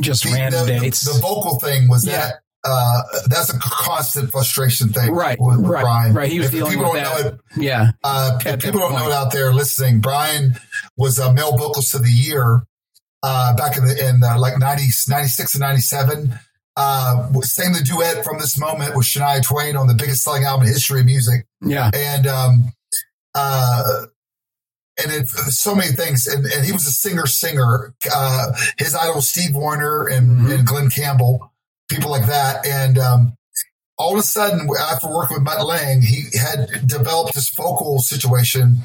[0.00, 1.02] just The- random the, dates.
[1.04, 2.16] The vocal thing was Yeah.
[2.18, 2.34] that.
[2.68, 6.30] Uh, that's a constant frustration thing, Right, With, with right, Bryan, right.
[6.32, 7.24] He was If dealing people with don't that.
[7.24, 7.90] Know it, yeah.
[8.02, 9.10] uh, if people don't know point.
[9.10, 10.00] it out there listening.
[10.00, 10.56] Bryan
[10.96, 12.62] was a male vocalist of the year
[13.22, 16.38] uh, back in the in the, like 90, 96 and ninety seven.
[16.78, 20.66] Uh, sang the duet from this moment with Shania Twain on the biggest selling album
[20.66, 21.46] in history of music.
[21.62, 21.90] Yeah.
[21.94, 22.72] and um,
[23.34, 23.82] uh,
[25.02, 26.26] and it, so many things.
[26.26, 27.94] And, and he was a singer, singer.
[28.12, 30.54] Uh, his idol Steve Wariner and, Mhm.
[30.58, 31.52] and Glen Campbell,
[31.88, 32.66] people like that.
[32.66, 33.34] And um,
[33.98, 38.78] all of a sudden, after working with Mutt Lange, he had developed this vocal situation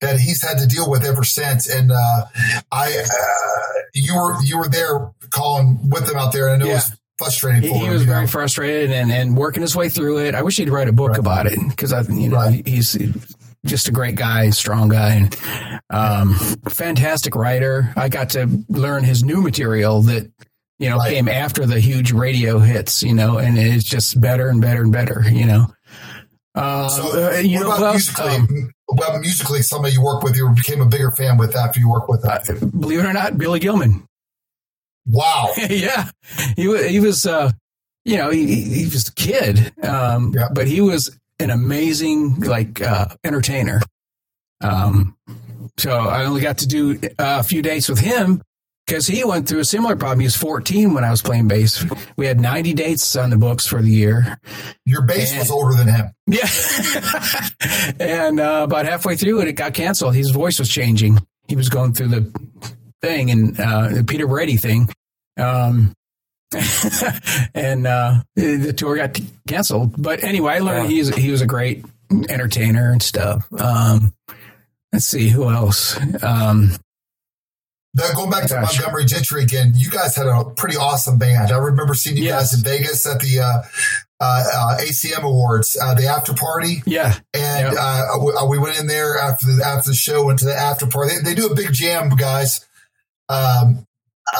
[0.00, 1.68] that he's had to deal with ever since.
[1.68, 2.24] And uh,
[2.72, 6.70] I, uh, you were you were there calling with him out there, and I know
[6.70, 7.92] it was frustrating he him.
[7.92, 8.26] was very know?
[8.26, 10.34] frustrated and, and working his way through it.
[10.34, 11.18] I wish he'd write a book Right.
[11.18, 12.66] about it because I, you know, Right.
[12.66, 12.96] he's
[13.66, 15.36] just a great guy, strong guy, and
[15.90, 16.34] um,
[16.70, 17.92] fantastic writer.
[17.94, 20.30] I got to learn his new material that
[20.80, 21.12] you know Right.
[21.12, 24.90] came after the huge radio hits, you know, and it's just better and better and
[24.92, 25.66] better, you know.
[26.56, 28.34] Uh, So, uh, you what know, about well, musically?
[28.34, 31.88] um, well, musically, somebody you work with, you became a bigger fan with after you
[31.88, 32.32] worked with them.
[32.32, 34.04] uh, believe it or not, Billy Gilman.
[35.06, 35.52] wow.
[35.68, 36.10] yeah,
[36.56, 36.84] he was.
[36.86, 37.24] He was.
[37.26, 37.52] Uh,
[38.06, 40.48] you know, he, he was a kid, um, Yeah.
[40.52, 43.82] but he was an amazing like uh, entertainer.
[44.62, 45.16] Um,
[45.78, 48.42] so I only got to do a few dates with him
[48.90, 50.18] because he went through a similar problem.
[50.18, 51.84] He was 14 when I was playing bass.
[52.16, 54.36] We had 90 dates on the books for the year.
[54.84, 56.10] Your bass was older than him.
[56.26, 56.48] Yeah,
[58.00, 60.16] and uh, about halfway through it, it got canceled.
[60.16, 61.24] His voice was changing.
[61.46, 64.88] He was going through the thing and uh, the Peter Brady thing.
[65.36, 65.94] Um,
[67.54, 70.02] and uh, the the tour got canceled.
[70.02, 71.84] But anyway, I learned he's he was a great
[72.28, 73.46] entertainer and stuff.
[73.56, 74.12] Um,
[74.92, 75.96] let's see who else.
[76.24, 76.72] Um,
[77.94, 78.76] Now, going back to Gosh.
[78.78, 81.50] Montgomery Gentry again, you guys had a pretty awesome band.
[81.52, 82.52] I remember seeing you Yes.
[82.52, 83.62] guys in Vegas at the uh,
[84.20, 86.82] uh, uh, ACM Awards, uh, the after party.
[86.86, 87.74] yeah, And Yep.
[87.78, 90.86] uh, we, we went in there after the, after the show, went to the after
[90.86, 91.16] party.
[91.16, 92.64] They, they do a big jam, guys,
[93.28, 93.86] um,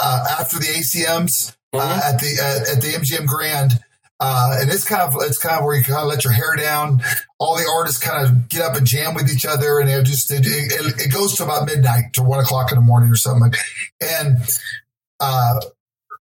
[0.00, 2.02] uh, after the ACMs uh, Mhm.
[2.14, 3.80] at the at the MGM Grand.
[4.22, 6.54] Uh, and it's kind of it's kind of where you kind of let your hair
[6.54, 7.00] down.
[7.38, 10.30] All the artists kind of get up and jam with each other, and it just
[10.30, 13.52] it, it, it goes to about midnight to one o'clock in the morning or something.
[13.98, 14.36] And
[15.20, 15.60] uh,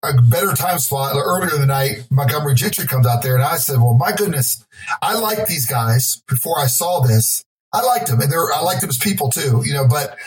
[0.03, 3.57] a better time slot earlier in the night, Montgomery Gentry comes out there, and I
[3.57, 4.65] said, "Well, my goodness,
[5.01, 7.45] I liked these guys before I saw this.
[7.71, 9.87] I liked them, and they're I liked them as people too, you know.
[9.87, 10.17] But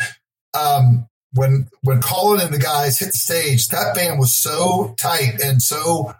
[0.54, 5.40] um, when when Colin and the guys hit the stage, that band was so tight
[5.42, 6.14] and so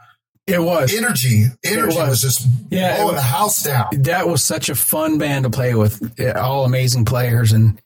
[0.47, 0.95] it was.
[0.95, 2.09] energy, energy was.
[2.09, 2.21] was.
[2.23, 3.87] just Yeah, blowing was- the house down.
[4.03, 6.21] that was such a fun band to play with.
[6.37, 7.81] All amazing players, and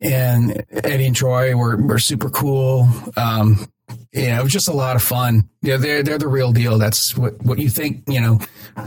[0.00, 2.88] and Eddie and Troy were were super cool.
[3.16, 3.66] Um,
[4.12, 5.48] yeah, it was just a lot of fun.
[5.62, 6.78] Yeah, they're they're the real deal.
[6.78, 8.04] That's what what you think.
[8.08, 8.40] You know,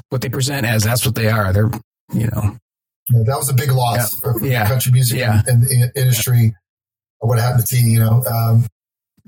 [0.10, 0.84] what they present as.
[0.84, 1.52] That's what they are.
[1.54, 1.72] They're
[2.14, 2.58] you know.
[3.12, 4.20] Yeah, that was a big loss Yeah.
[4.34, 4.68] for, for Yeah.
[4.68, 5.42] country music Yeah.
[5.48, 6.54] and, and the industry.
[7.22, 8.24] What happened to T, you know?
[8.26, 8.66] Um,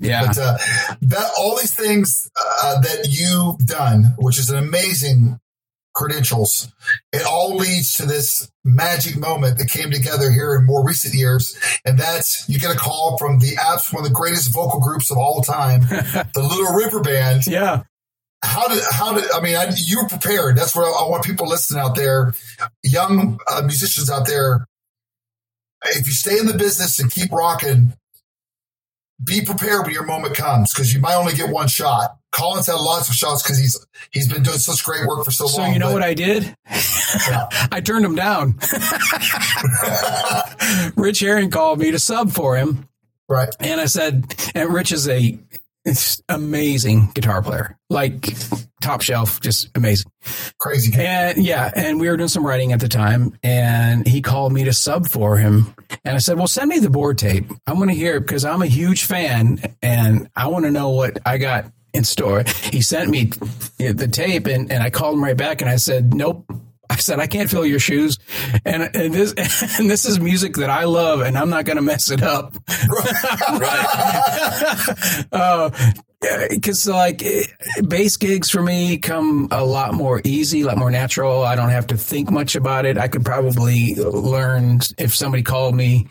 [0.02, 0.58] Yeah, But uh,
[1.02, 2.28] that all these things
[2.62, 5.38] uh, that you've done, which is an amazing
[5.94, 6.72] credentials,
[7.12, 11.56] it all leads to this magic moment that came together here in more recent years,
[11.84, 15.10] and that's you get a call from the apps one of the greatest vocal groups
[15.10, 15.80] of all time,
[16.34, 17.46] the Little River Band.
[17.46, 17.82] yeah,
[18.42, 19.54] How did how did I mean?
[19.54, 20.56] I, you were prepared.
[20.56, 22.34] That's what I, I want people listening out there,
[22.82, 24.66] young uh, musicians out there.
[25.84, 27.92] If you stay in the business and keep rocking,
[29.22, 32.16] be prepared when your moment comes because you might only get one shot.
[32.32, 35.46] Colin's had lots of shots because he's he's been doing such great work for so,
[35.46, 35.68] So long.
[35.68, 36.56] So you know what I did?
[36.66, 38.58] I turned him down.
[40.96, 42.88] Rich Herring called me to sub for him.
[43.28, 43.54] right?
[43.60, 45.38] And I said, and Rich is a
[45.84, 48.34] it's amazing guitar player, like
[48.80, 50.10] top shelf, just amazing.
[50.58, 50.92] Crazy.
[50.96, 54.64] And yeah, and we were doing some writing at the time, and he called me
[54.64, 55.74] to sub for him.
[56.04, 57.46] And I said, "Well, send me the board tape.
[57.66, 60.90] I want to hear it because I'm a huge fan, and I want to know
[60.90, 62.44] what I got in store.
[62.70, 63.30] He sent me
[63.78, 66.50] the tape, and, and I called him right back, and I said, "Nope."
[66.90, 68.18] I said, "I can't fill your shoes,"
[68.64, 69.32] and, and this
[69.78, 72.54] and this is music that I love, and I'm not going to mess it up.
[73.50, 74.68] right?
[76.50, 77.46] Because like eh,
[77.88, 81.42] bass gigs for me come a lot more easy, a lot more natural.
[81.42, 82.96] I don't have to think much about it.
[82.96, 86.06] I could probably learn if somebody called me.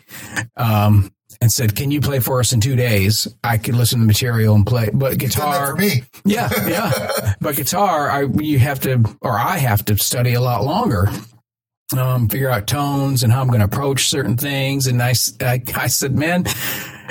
[0.58, 1.10] Um,
[1.42, 4.06] and said, "Can you play for us in two days?" I could listen to the
[4.06, 4.90] material and play.
[4.94, 6.04] But guitar, for me.
[6.24, 7.34] yeah, yeah.
[7.40, 11.08] But guitar, I you have to, or I have to study a lot longer.
[11.98, 14.86] Um, figure out tones and how I'm going to approach certain things.
[14.86, 16.46] And I, said, man,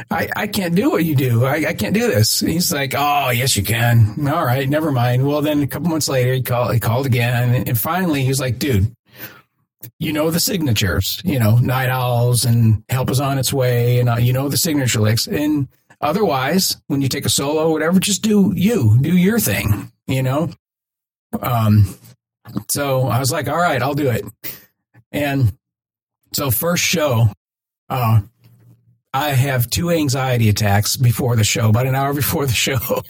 [0.09, 1.45] I, I can't do what you do.
[1.45, 2.41] I, I can't do this.
[2.41, 4.27] And he's like, oh, yes, you can.
[4.27, 5.27] All right, never mind.
[5.27, 7.53] Well, then a couple months later, he called, he called again.
[7.53, 8.91] And, and finally, he was like, dude,
[9.99, 14.09] you know the signatures, you know, Night Owls and Help is on its way, and
[14.09, 15.27] uh, you know the signature licks.
[15.27, 15.67] And
[15.99, 20.49] otherwise, when you take a solo whatever, just do you, do your thing, you know.
[21.41, 21.95] Um,
[22.69, 24.25] so I was like, all right, I'll do it.
[25.11, 25.57] And
[26.34, 27.27] so first show,
[27.89, 28.21] uh,
[29.13, 32.77] I have two anxiety attacks before the show, about an hour before the show.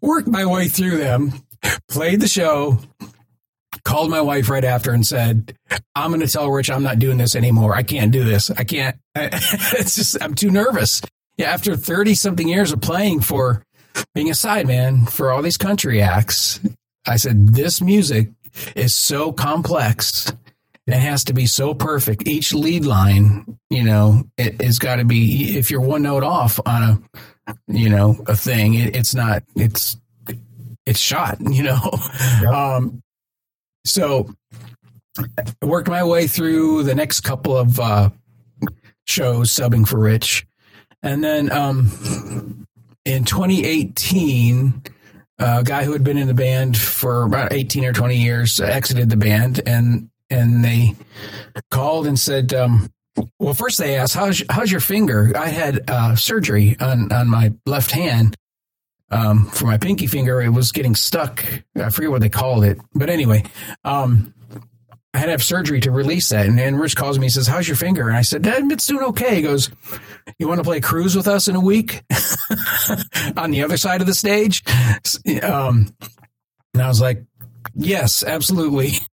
[0.00, 1.32] Worked my way through them,
[1.88, 2.78] played the show,
[3.84, 5.56] called my wife right after and said,
[5.94, 7.74] I'm going to tell Rich I'm not doing this anymore.
[7.74, 8.50] I can't do this.
[8.50, 8.96] I can't.
[9.14, 11.02] it's just, I'm too nervous.
[11.36, 11.50] Yeah.
[11.50, 13.62] After 30 something years of playing for
[14.14, 16.60] being a sideman for all these country acts,
[17.06, 18.30] I said, this music
[18.74, 20.32] is so complex.
[20.86, 22.28] It has to be so perfect.
[22.28, 26.60] Each lead line, you know, it has got to be, if you're one note off
[26.66, 26.82] on
[27.46, 29.96] a, you know, a thing, it, it's not, it's,
[30.86, 31.90] it's shot, you know?
[32.52, 33.02] Um,
[33.84, 34.34] so
[35.18, 38.10] I worked my way through the next couple of uh,
[39.06, 40.46] shows subbing for Rich.
[41.02, 42.66] And then um,
[43.04, 44.82] in 2018,
[45.38, 49.10] a guy who had been in the band for about 18 or 20 years exited
[49.10, 50.94] the band and and they
[51.70, 52.88] called and said um,
[53.38, 57.52] well first they asked how's how's your finger i had uh, surgery on on my
[57.66, 58.36] left hand
[59.10, 61.44] um, for my pinky finger it was getting stuck
[61.76, 63.42] i forget what they called it but anyway
[63.84, 64.34] um,
[65.14, 66.46] I had to have surgery to release that.
[66.46, 68.08] And then Rich calls me and says, How's your finger?
[68.08, 69.36] And I said, it's doing okay.
[69.36, 69.70] He goes,
[70.38, 72.02] You want to play cruise with us in a week
[73.36, 74.64] on the other side of the stage?
[75.40, 75.94] Um,
[76.74, 77.24] and I was like,
[77.74, 78.90] Yes, absolutely.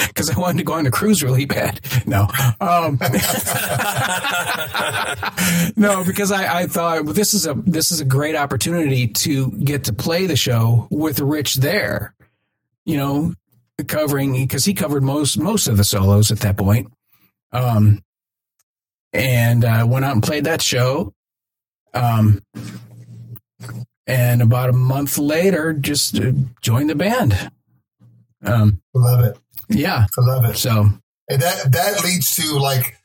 [0.08, 1.80] Because I wanted to go on a cruise really bad.
[2.06, 2.28] No.
[2.60, 2.98] Um,
[5.76, 9.50] no, because I, I thought well, this is a this is a great opportunity to
[9.52, 12.14] get to play the show with Rich there.
[12.84, 13.34] You know,
[13.86, 16.92] covering because he covered most most of the solos at that point.
[17.52, 18.02] Um,
[19.12, 21.12] and I went out and played that show.
[21.94, 22.42] Um,
[24.06, 27.50] and about a month later, just uh, joined the band.
[28.44, 29.38] Um, I love it.
[29.68, 30.56] yeah, I love it.
[30.56, 30.88] so
[31.28, 32.96] And that that leads to like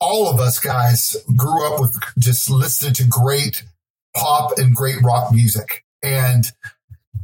[0.00, 3.64] all of us guys grew up with just listening to great
[4.16, 5.84] pop and great rock music.
[6.02, 6.44] And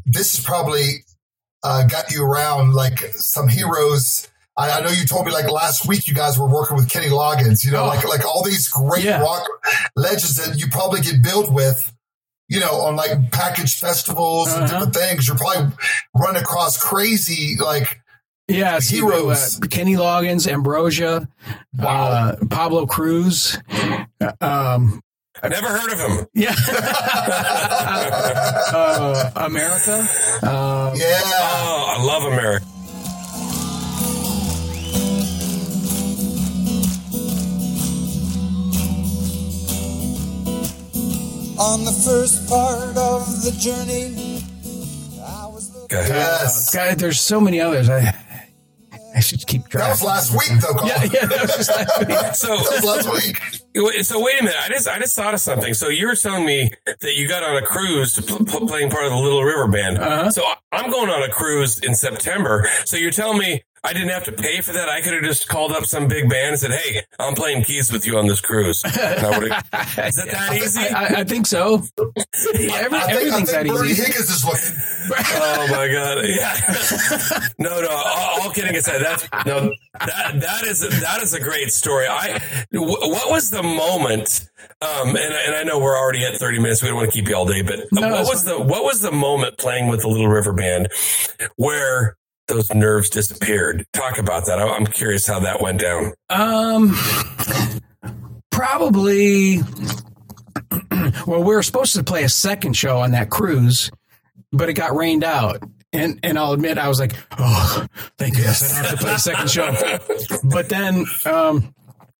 [0.06, 1.04] this has probably
[1.62, 4.26] uh, got you around like some heroes.
[4.56, 7.08] I, I know you told me like last week you guys were working with Kenny
[7.08, 7.88] Loggins, you know, Oh.
[7.88, 9.20] like like all these great Yeah.
[9.20, 9.46] rock
[9.96, 11.92] legends that you probably get billed with,
[12.50, 14.72] you know, on like package festivals and Uh-huh.
[14.72, 15.26] different things.
[15.28, 15.72] You're probably
[16.14, 17.98] run across crazy like
[18.48, 19.60] yeah, see, Heroes.
[19.62, 21.28] uh, Kenny Loggins, Ambrosia,
[21.80, 23.56] uh, Pablo Cruise.
[24.40, 25.00] Um,
[25.42, 26.26] I've never heard of him.
[26.34, 26.54] yeah,
[28.74, 30.00] uh, America.
[30.42, 31.20] Um, yeah.
[31.24, 32.66] Oh, I love America.
[41.60, 44.42] On the first part of the journey,
[45.22, 45.98] I was looking.
[45.98, 46.74] Yes.
[46.74, 47.88] God, there's so many others.
[47.90, 48.14] I
[49.14, 49.82] I should keep track.
[49.84, 50.88] That was last week though, Colin.
[50.88, 52.08] Yeah, yeah, that was just last week.
[52.36, 53.42] So, That was last week.
[53.74, 54.58] Wait, So wait a minute.
[54.64, 55.74] I just I just thought of something.
[55.74, 58.88] So you were telling me that you got on a cruise to pl- pl- playing
[58.90, 59.98] part of the Little River Band.
[59.98, 60.30] Uh-huh.
[60.30, 60.42] So
[60.72, 62.68] I'm going on a cruise in September.
[62.84, 64.88] So you're telling me I didn't have to pay for that?
[64.90, 67.90] I could have just called up some big band and said, "Hey, I'm playing keys
[67.90, 68.94] with you on this cruise." And
[69.26, 69.50] I would've-
[70.06, 70.80] Is that that easy?
[70.82, 71.76] I, I think so.
[71.98, 74.02] Every, I think, I everything's think that Bernie easy.
[74.02, 75.16] Higgins is looking.
[75.34, 76.24] Oh my god!
[76.30, 77.48] Yeah.
[77.58, 77.88] no, no.
[77.90, 79.72] All, all kidding aside, that's no.
[79.98, 82.06] That that is that is a great story.
[82.06, 82.38] I.
[82.72, 84.48] What was the moment?
[84.82, 86.82] Um, and and I know we're already at thirty minutes.
[86.82, 88.84] We don't want to keep you all day, but No, what it's was the what
[88.84, 90.88] was the moment playing with the Little River Band
[91.56, 92.16] where
[92.50, 93.86] those nerves disappeared?
[93.92, 94.58] Talk about that.
[94.58, 96.12] I'm curious how that went down.
[96.28, 96.94] Um,
[98.50, 99.60] probably
[101.26, 103.90] Well, we were supposed to play a second show on that cruise,
[104.52, 105.62] but it got rained out.
[105.92, 107.86] And and I'll admit I was like, oh,
[108.16, 109.98] thank goodness I don't have to play a second show.
[110.50, 111.74] But then um,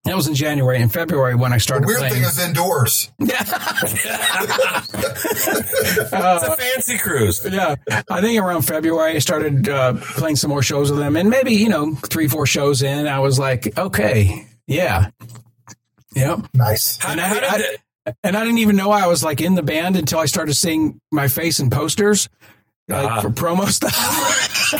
[0.05, 0.81] that was in January.
[0.81, 1.99] In February when I started playing.
[1.99, 2.25] the Weird playing.
[2.25, 3.11] thing is indoors.
[3.19, 4.83] Yeah.
[6.13, 7.47] It's a fancy cruise.
[7.51, 7.77] yeah,
[8.11, 11.53] I think around February I started uh, playing some more shows with them, and maybe
[11.55, 15.11] you know three four shows in, I was like, okay, yeah,
[16.15, 16.41] yep.
[16.55, 16.99] Nice.
[17.07, 17.45] And I- how did
[18.07, 20.55] I- And I didn't even know I was like in the band until I started
[20.55, 22.29] seeing my face in posters,
[22.91, 23.21] like Ah.
[23.21, 23.97] for promo stuff.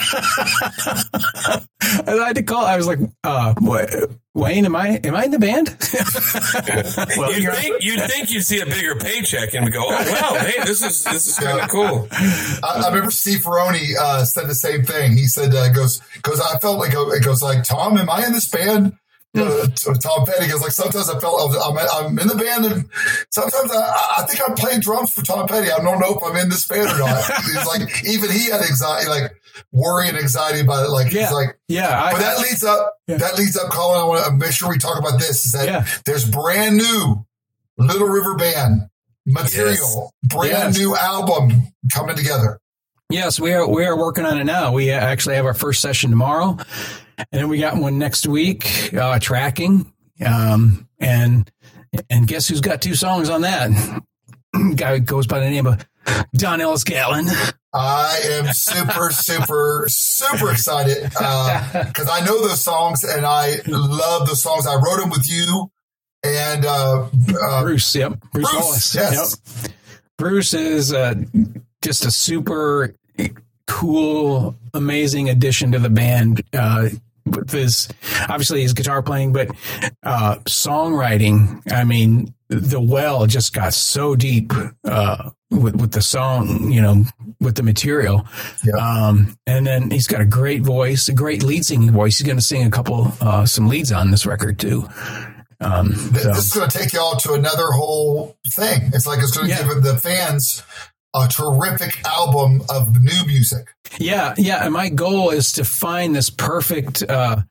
[2.07, 2.65] and I had to call.
[2.65, 3.91] I was like, uh, what,
[4.35, 5.69] Wayne, am I am I in the band?
[7.17, 10.63] well, you'd think you'd think you'd see a bigger paycheck and go, oh wow, hey,
[10.65, 12.07] this is this is kind of cool.
[12.13, 15.17] I, I remember Steve Ferrone uh, said the same thing.
[15.17, 17.99] He said, uh, "goes goes." I felt like it goes like Tom.
[17.99, 18.97] Am I in this band?
[19.35, 22.89] T- Tom Petty goes like sometimes I felt I'm, I'm in the band and
[23.31, 25.71] sometimes I, I think I'm playing drums for Tom Petty.
[25.71, 27.25] I don't know if I'm in this band or not.
[27.45, 29.33] He's like even he had anxiety, like
[29.73, 30.91] worry and anxiety about it.
[30.91, 31.23] Like Yeah.
[31.27, 32.95] he's like, yeah, I, but that leads up.
[33.07, 33.19] Yeah.
[33.19, 34.01] That leads up, Colin.
[34.01, 35.45] I want to make sure we talk about this.
[35.47, 35.87] Is that Yeah.
[36.07, 37.25] there's brand new
[37.79, 38.89] Little River Band
[39.27, 40.79] material, brand Yes.
[40.79, 42.59] new album coming together.
[43.11, 43.67] Yes, we are.
[43.69, 44.73] We are working on it now.
[44.73, 46.57] We actually have our first session tomorrow,
[47.31, 48.93] then we got one next week.
[48.95, 49.93] Uh, tracking,
[50.25, 51.51] um, and
[52.09, 54.03] and guess who's got two songs on that?
[54.77, 55.87] Guy goes by the name of
[56.35, 57.27] Don Ellis Gatlin.
[57.73, 64.43] I am super, super, super excited because I know those songs and I love those
[64.43, 64.67] songs.
[64.67, 65.71] I wrote them with you
[66.23, 67.09] and uh,
[67.41, 68.95] uh, Bruce, yep, Bruce, Bruce, Wallace.
[68.95, 69.37] yes.
[69.63, 69.73] Yep.
[70.19, 71.15] Bruce is uh,
[71.83, 72.95] just a super
[73.67, 76.43] cool, amazing addition to the band.
[77.31, 77.89] With his
[78.29, 79.51] obviously his guitar playing, but
[80.03, 81.63] uh, songwriting.
[81.73, 84.53] I mean, the well just got so deep
[84.85, 87.05] uh, with with the song, you know,
[87.41, 88.27] with the material.
[88.65, 88.75] Yeah.
[88.77, 92.19] Um, and then he's got a great voice, a great lead singing voice.
[92.19, 94.89] He's going to sing a couple uh, some leads on this record too.
[95.61, 98.91] Um, so- this is going to take y'all to another whole thing.
[98.95, 99.63] It's like it's going to Yeah.
[99.69, 100.63] give the fans
[101.15, 103.69] a terrific album of new music.
[103.99, 104.65] Yeah, yeah.
[104.65, 107.43] And my goal is to find this perfect uh,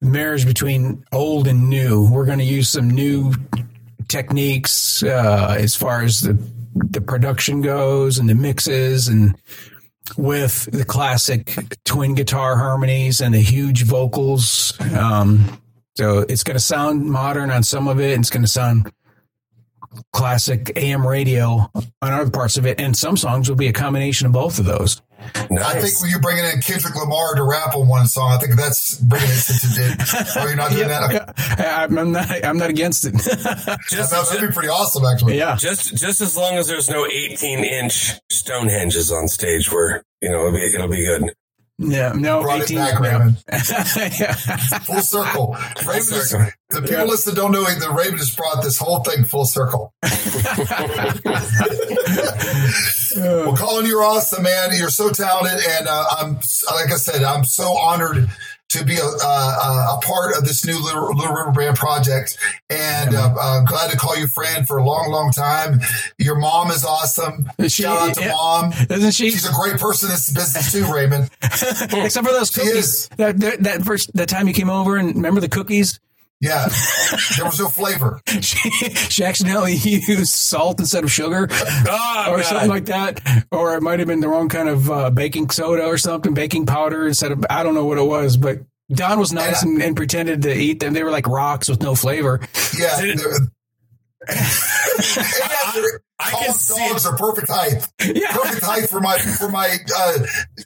[0.00, 2.08] marriage between old and new.
[2.10, 3.34] We're going to use some new
[4.08, 6.38] techniques uh, as far as the
[6.74, 9.34] the production goes and the mixes and
[10.16, 14.78] with the classic twin guitar harmonies and the huge vocals.
[14.94, 15.60] Um,
[15.96, 18.12] so it's going to sound modern on some of it.
[18.12, 18.92] And it's going to sound
[20.12, 22.80] classic AM radio on other parts of it.
[22.80, 25.00] And some songs will be a combination of both of those.
[25.50, 25.64] Nice.
[25.64, 28.54] I think when you're bringing in Kendrick Lamar to rap on one song, I think
[28.54, 30.26] that's bringing it to it.
[30.36, 31.02] Oh, you're not doing that?
[31.04, 31.62] Okay.
[31.62, 32.44] Yeah, I'm I'm not.
[32.44, 33.14] I'm not against it.
[33.88, 35.38] just, That would be pretty awesome, actually.
[35.38, 40.28] yeah, just just as long as there's no 18 inch Stonehenges on stage, where you
[40.30, 41.32] know it'll be it'll be good.
[41.78, 42.12] Yeah.
[42.16, 42.76] No, Brought 18.
[42.76, 43.12] it back, yeah.
[43.12, 43.44] Raymond.
[44.18, 44.32] yeah.
[44.32, 45.56] Full circle.
[45.86, 46.50] Raven is- circle.
[46.70, 49.92] the people listening don't know it, the Raven just brought this whole thing full circle.
[53.16, 54.70] well, Colin, you're awesome, man.
[54.72, 58.28] You're so talented, and uh, I'm like I said, I'm so honored
[58.70, 62.36] to be a, uh, a part of this new Little, Little River Band project,
[62.68, 65.80] and uh, uh, glad to call you friend for a long, long time.
[66.18, 67.48] Your mom is awesome.
[67.58, 68.32] Is she- Shout out to yeah.
[68.32, 68.72] mom.
[68.90, 69.30] Isn't she?
[69.30, 71.30] She's a great person in this business too, Raymond.
[71.42, 73.08] Except for those cookies.
[73.16, 76.00] That, that that first that time you came over and remember the cookies?
[76.40, 76.68] Yeah,
[77.36, 78.20] there was no flavor.
[78.42, 78.58] She
[78.90, 82.44] she accidentally used salt instead of sugar, Oh, or God.
[82.44, 83.20] something like that.
[83.50, 86.66] Or it might have been the wrong kind of uh, baking soda or something, baking
[86.66, 88.58] powder instead of I don't know what it was, but.
[88.88, 90.92] Don was nice and, and pretended to eat them.
[90.92, 92.38] They were like rocks with no flavor.
[92.78, 93.00] Yeah.
[93.00, 93.50] Did it-
[95.74, 97.86] they're- I see dogs are perfect height.
[98.06, 98.32] Yeah.
[98.32, 100.18] Perfect height for my for my uh,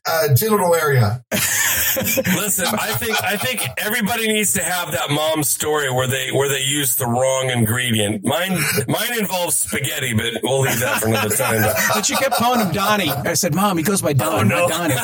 [0.07, 1.24] uh, genital area.
[1.32, 6.48] Listen, I think I think everybody needs to have that mom story where they where
[6.48, 8.24] they use the wrong ingredient.
[8.24, 11.62] Mine mine involves spaghetti, but we'll leave that for another time.
[11.94, 13.11] But she kept calling him Donnie.
[13.11, 14.68] I said, Mom, he goes by Don, Oh, no.
[14.68, 14.94] Donnie.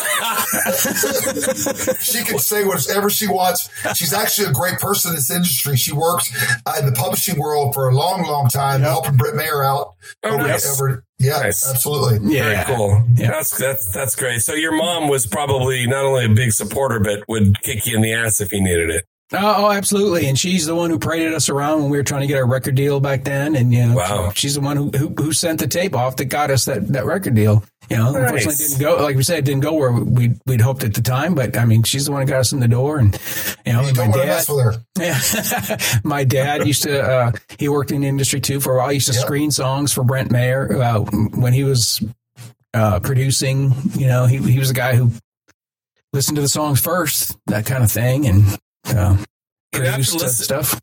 [2.00, 3.68] She can say whatever she wants.
[3.94, 5.76] She's actually a great person in this industry.
[5.76, 6.30] She works
[6.66, 9.94] uh, in the publishing world for a long, long time, helping Brent Maher out.
[10.22, 10.80] Oh, over, nice.
[10.80, 11.68] over- yeah, Nice.
[11.68, 12.18] absolutely.
[12.38, 13.02] Very cool.
[13.14, 14.40] That's that's that's great.
[14.42, 18.02] So your mom was probably not only a big supporter, but would kick you in
[18.02, 19.04] the ass if you needed it.
[19.32, 20.28] Oh, oh, absolutely.
[20.28, 22.46] And she's the one who paraded us around when we were trying to get our
[22.46, 23.56] record deal back then.
[23.56, 24.30] And you know, Wow.
[24.36, 27.06] she's the one who, who who sent the tape off that got us that, that
[27.06, 27.64] record deal.
[27.90, 28.60] You know, unfortunately, Nice.
[28.60, 31.02] it didn't go like we said, it didn't go where we we'd hoped at the
[31.02, 31.34] time.
[31.34, 32.98] But I mean, she's the one who got us in the door.
[32.98, 33.14] And
[33.64, 34.82] you know, You my dad, mess with her.
[34.98, 35.78] yeah.
[36.04, 37.00] my dad used to.
[37.00, 38.88] Uh, he worked in the industry too for a while.
[38.88, 39.22] He used to Yep.
[39.22, 42.02] screen songs for Brent Maher uh, when he was
[42.74, 43.72] uh, producing.
[43.94, 45.12] You know, he he was the guy who
[46.12, 49.16] listened to the songs first, that kind of thing, and uh,
[49.72, 50.80] produced stuff.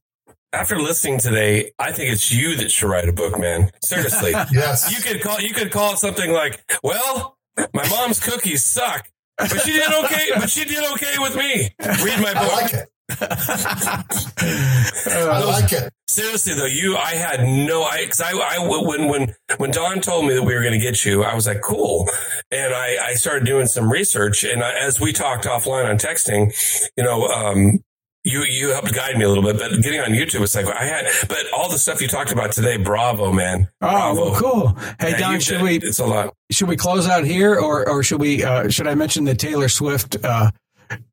[0.53, 3.71] After listening today, I think it's you that should write a book, man.
[3.83, 4.33] Seriously.
[4.51, 4.91] Yes.
[4.95, 7.37] you could call you could call it something like, "Well,
[7.73, 10.29] my mom's cookies suck, but she did okay.
[10.35, 11.69] But she did okay with me."
[12.03, 12.61] Read my book." I book.
[12.61, 12.89] like it.
[15.07, 15.91] I like it.
[16.07, 20.25] Seriously though, you, I had no, I, cause I, I, when, when, when Don told
[20.25, 22.07] me that we were going to get you, I was like, cool.
[22.51, 26.53] And I, I started doing some research and I, as we talked offline on texting,
[26.95, 27.79] you know, um,
[28.23, 30.83] you, you helped guide me a little bit, but getting on YouTube, it's like I
[30.85, 33.69] had, but all the stuff you talked about today, bravo, man.
[33.81, 34.67] Oh, well, cool.
[34.99, 36.33] Hey, Yeah, Don, should did- we It's a lot.
[36.51, 39.67] should we close out here, or or should we uh, should I mention the Taylor
[39.69, 40.15] Swift?
[40.23, 40.51] Uh,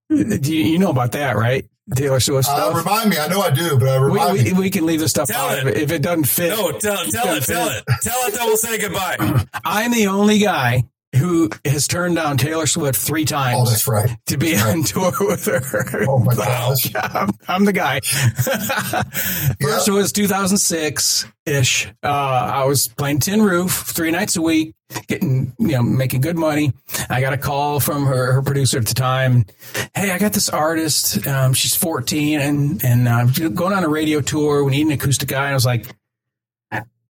[0.09, 1.67] do you, you know about that, right?
[1.95, 3.19] Taylor Swift Uh, remind me.
[3.19, 4.53] I know I do, but uh, we, remind we, me.
[4.53, 5.67] we can leave this stuff Tell out it.
[5.67, 6.51] if it, if it doesn't fit.
[6.51, 9.17] No, tell, tell it, tell it, tell it, then we'll say goodbye.
[9.65, 10.85] I'm the only guy
[11.17, 14.17] who has turned down Taylor Swift three times that's right.
[14.27, 15.61] to be on tour with her.
[16.09, 16.93] Oh my gosh.
[16.95, 18.01] I'm, I'm the guy.
[19.61, 19.95] First Yeah.
[19.95, 21.87] was 2006 ish.
[22.03, 24.75] Uh, I was playing Tin Roof three nights a week,
[25.09, 26.73] getting, you know, making good money.
[27.09, 29.47] I got a call from her, her producer at the time.
[29.95, 31.27] Hey, I got this artist.
[31.27, 34.63] Um, she's 14 and, and uh, going on a radio tour.
[34.65, 35.45] We need an acoustic guy.
[35.45, 35.87] And I was like,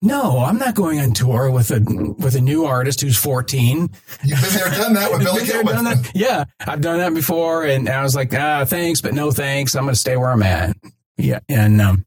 [0.05, 1.81] no, I'm not going on tour with a
[2.19, 3.89] with a new artist who's 14.
[4.23, 6.05] You've been there, done that with Billy Gilman.
[6.15, 9.75] Yeah, I've done that before, and I was like, ah, thanks, but no thanks.
[9.75, 10.77] I'm going to stay where I'm at.
[11.17, 12.07] Yeah, and um,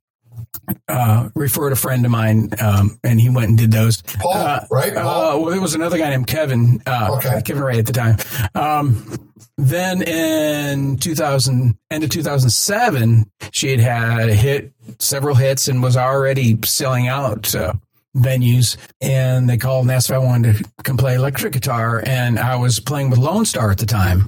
[0.88, 4.02] uh, referred a friend of mine, um, and he went and did those.
[4.02, 4.92] Paul, Uh, right?
[4.96, 7.42] Uh, well, there was another guy named Kevin, uh, Okay.
[7.44, 8.18] Kevin Ray at the time.
[8.54, 15.82] Um, then in 2000, end of 2007, she had had a hit, several hits, and
[15.82, 17.74] was already selling out uh,
[18.22, 18.78] venues.
[19.02, 22.02] And they called and asked if I wanted to come play electric guitar.
[22.06, 24.28] And I was playing with Lonestar at the time.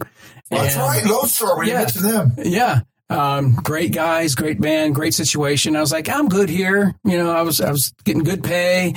[0.49, 1.03] That's And- right.
[1.03, 1.57] Lonestar.
[1.59, 1.79] We Yeah.
[1.79, 2.33] mentioned them.
[2.43, 2.79] yeah.
[3.11, 5.75] Um, great guys, great band, great situation.
[5.75, 6.93] I was like, I'm good here.
[7.03, 8.93] You know, I was, I was getting good pay.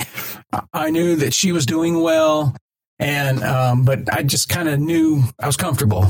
[0.74, 2.54] I- knew that she was doing well.
[2.98, 6.06] And, um, but I just kind of knew I was comfortable.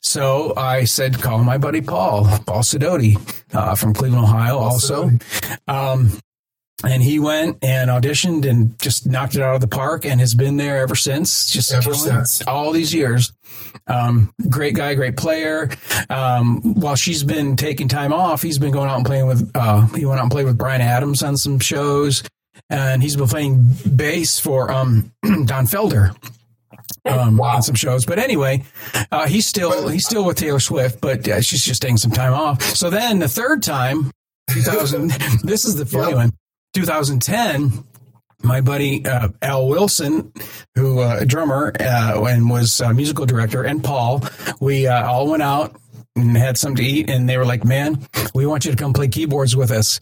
[0.00, 3.16] So I said, call my buddy Paul, Paul Sidoti,
[3.54, 5.10] uh, from Cleveland, Ohio, also.
[5.68, 6.18] Um,
[6.86, 10.34] and he went and auditioned and just knocked it out of the park and has
[10.34, 11.48] been there ever since.
[11.50, 12.42] Just Ever since.
[12.46, 13.32] all these years.
[13.86, 15.70] Um, great guy, great player.
[16.10, 19.50] Um, while she's been taking time off, he's been going out and playing with.
[19.54, 22.22] Uh, he went out and played with Bryan Adams on some shows,
[22.70, 23.64] and he's been playing
[23.96, 26.14] bass for um, Don Felder.
[27.06, 27.56] Um, Wow.
[27.56, 28.62] on some shows, but anyway,
[29.12, 32.32] uh, he's still he's still with Taylor Swift, but uh, she's just taking some time
[32.32, 32.62] off.
[32.62, 34.10] So then the third time,
[34.50, 35.10] 2000.
[35.44, 36.16] this is the funny Yep.
[36.16, 36.32] one.
[36.74, 37.84] 2010,
[38.42, 40.32] my buddy uh, Al Wilson,
[40.74, 44.22] who uh, a drummer uh, and was uh, musical director, and Paul,
[44.60, 45.76] we uh, all went out
[46.16, 48.92] and had something to eat, and they were like, "Man, we want you to come
[48.92, 50.00] play keyboards with us."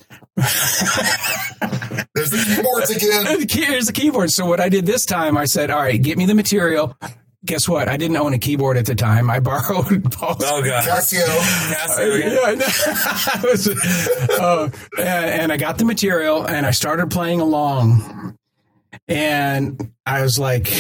[2.14, 3.46] There's the keyboards again.
[3.70, 4.30] Here's the keyboard.
[4.30, 6.96] So what I did this time, I said, "All right, get me the material."
[7.44, 7.88] Guess what?
[7.88, 9.28] I didn't own a keyboard at the time.
[9.28, 11.24] I borrowed Paul's Oh god, Casio.
[11.24, 13.40] Casio yeah, I.
[13.40, 13.68] I was,
[14.38, 18.36] uh, and, and I got the material and I started playing along.
[19.08, 20.70] And I was like,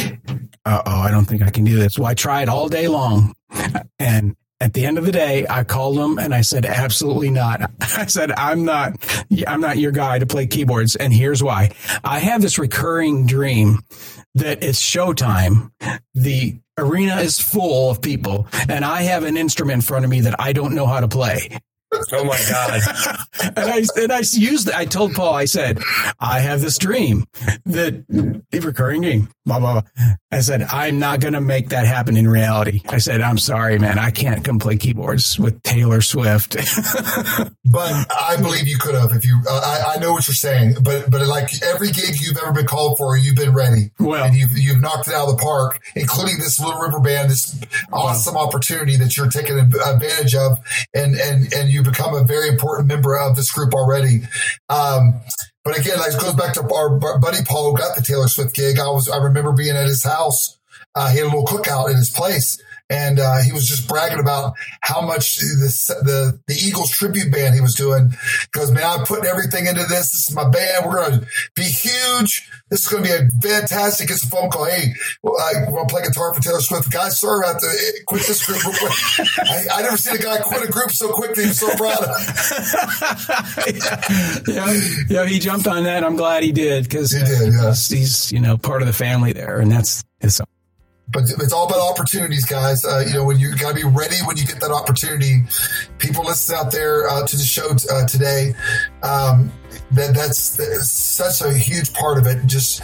[0.64, 1.98] uh oh, I don't think I can do this.
[1.98, 3.34] Well, I tried all day long.
[3.98, 7.68] And at the end of the day, I called him and I said, absolutely not.
[7.80, 8.96] I said, I'm not,
[9.48, 10.94] I'm not your guy to play keyboards.
[10.94, 11.72] And here's why
[12.04, 13.80] I have this recurring dream
[14.36, 15.72] that it's showtime.
[16.14, 20.20] The arena is full of people and I have an instrument in front of me
[20.22, 21.58] that I don't know how to play.
[22.12, 22.80] Oh my god.
[23.56, 25.80] And I, and I used, I told Paul, I said,
[26.20, 27.24] I have this dream
[27.66, 28.04] that
[28.52, 30.14] a recurring dream, blah, blah, blah.
[30.30, 32.82] I said, I'm not going to make that happen in reality.
[32.88, 33.98] I said, I'm sorry, man.
[33.98, 36.56] I can't come play keyboards with Taylor Swift.
[37.64, 39.40] But I believe you could have if you.
[39.48, 42.66] Uh, I, I know what you're saying, but but like every gig you've ever been
[42.66, 43.92] called for, you've been ready.
[43.98, 47.30] Well- and you've you've knocked it out of the park, including this Little River Band,
[47.30, 47.58] this
[47.90, 50.58] awesome opportunity that you're taking advantage of,
[50.92, 54.22] and and and you become a very important member of this group already.
[54.68, 55.20] Um,
[55.64, 58.78] but again, it goes back to our buddy Paul who got the Taylor Swift gig.
[58.78, 60.58] I was I remember being at his house.
[60.94, 62.60] Uh, he had a little cookout in his place.
[62.92, 65.72] And uh, he was just bragging about how much the,
[66.04, 68.12] the the Eagles tribute band he was doing.
[68.52, 70.12] Because man, I'm putting everything into this.
[70.12, 70.84] This is my band.
[70.84, 71.26] We're going to
[71.56, 72.48] be huge.
[72.68, 74.10] This is going to be a fantastic.
[74.10, 74.66] It's a phone call.
[74.66, 76.92] Hey, well, I want to play guitar for Taylor Swift.
[76.92, 78.92] Guys, sorry, I have to eh, quit this group real quick.
[79.38, 81.44] I, I never seen a guy quit a group so quickly.
[81.44, 82.08] I'm so proud of.
[84.48, 86.04] yeah, yeah, he jumped on that.
[86.04, 87.68] I'm glad he did because He did, yeah.
[87.70, 90.40] he's, he's, you know part of the family there, and that's it's
[91.12, 92.84] but it's all about opportunities, guys.
[92.84, 95.42] Uh, you know, when you got to be ready when you get that opportunity.
[95.98, 98.54] People listen out there uh, to the show uh, today.
[99.02, 99.52] Um,
[99.92, 102.46] that that's, that's such a huge part of it.
[102.46, 102.82] Just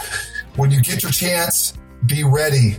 [0.56, 1.72] when you get your chance,
[2.06, 2.76] be ready.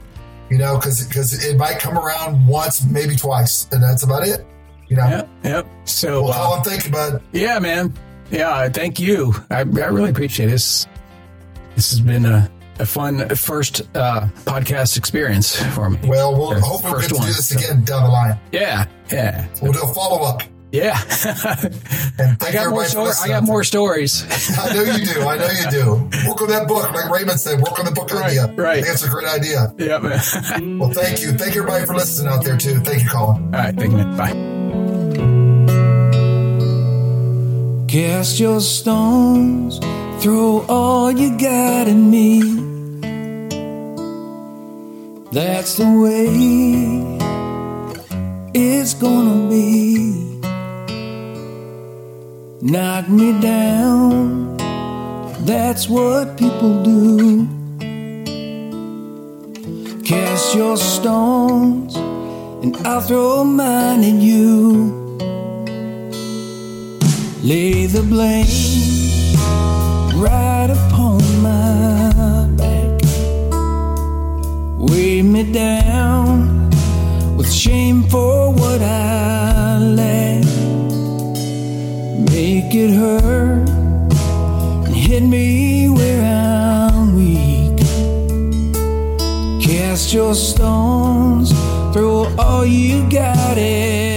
[0.49, 4.47] You know, because because it might come around once, maybe twice, and that's about it.
[4.87, 5.67] You know, yep, yep.
[5.85, 7.21] So well, all uh, I'm thinking about.
[7.31, 7.93] yeah, man,
[8.31, 8.67] yeah.
[8.69, 9.35] Thank you.
[9.51, 10.87] I, I really appreciate this.
[11.75, 15.99] This has been a, a fun first uh, podcast experience for me.
[16.05, 18.09] Well, we'll Yeah, hopefully we'll first get to one, do this so- again down the
[18.09, 18.39] line.
[18.51, 20.41] Yeah, yeah, We'll do a follow up.
[20.71, 20.97] yeah.
[22.19, 23.21] And I thank got more everybody for stories.
[23.21, 24.25] I got more stories.
[24.59, 25.21] I know you do.
[25.21, 26.27] I know you do.
[26.27, 27.61] Work on that book, like Raymond said.
[27.61, 28.53] Work on the book Right, idea.
[28.55, 28.83] right.
[28.83, 29.73] That's a great idea.
[29.77, 29.97] yeah,
[30.59, 30.79] man.
[30.79, 31.31] Well, thank you.
[31.31, 32.79] Thank everybody for listening out there too.
[32.81, 33.43] Thank you, Colin.
[33.45, 34.17] All right, thank you, man.
[34.17, 34.33] Bye.
[37.87, 39.79] Cast your stones,
[40.21, 42.68] throw all you got at me.
[45.31, 46.25] That's the way
[48.51, 50.39] it's gonna be.
[52.63, 54.57] Knock me down,
[55.45, 57.47] that's what people do.
[60.03, 61.95] Cast your stones,
[62.63, 64.97] and I'll throw mine at you.
[67.43, 68.47] Lay the blame
[70.19, 70.48] right
[75.19, 76.69] Weigh me down
[77.35, 80.45] with shame for what I lack.
[82.31, 83.67] Make it hurt
[84.85, 87.79] and hit me where I'm weak.
[89.61, 91.51] Cast your stones,
[91.91, 94.08] throw all you got at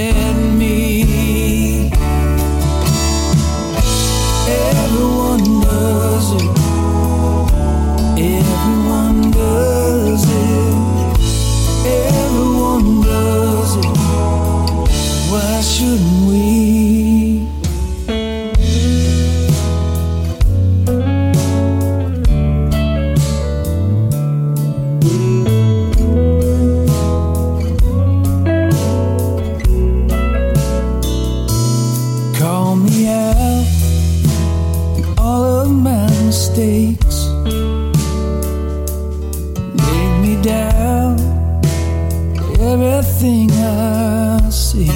[42.98, 44.90] everything I see.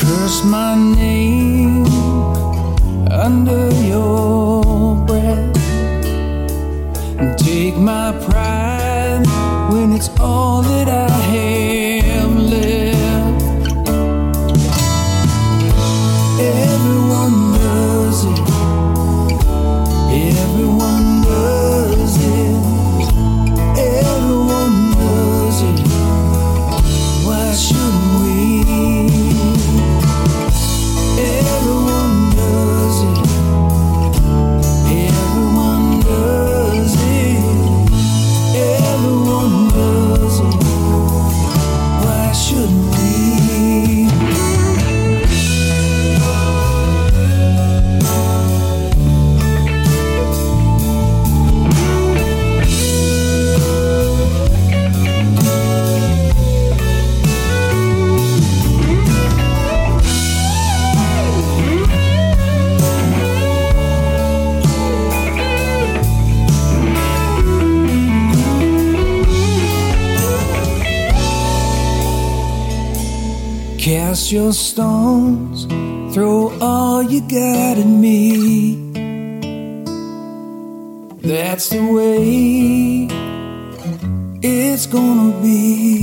[0.00, 1.86] Curse my name
[3.10, 5.56] under your breath.
[7.18, 8.65] And take my pride
[74.28, 75.66] Your stones,
[76.12, 78.74] throw all you got at me.
[81.22, 83.06] That's the way
[84.42, 85.95] it's gonna be.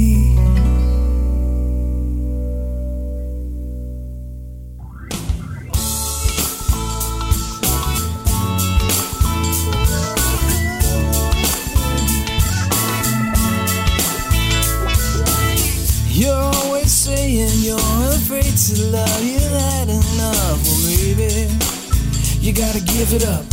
[22.43, 23.45] You gotta give it up.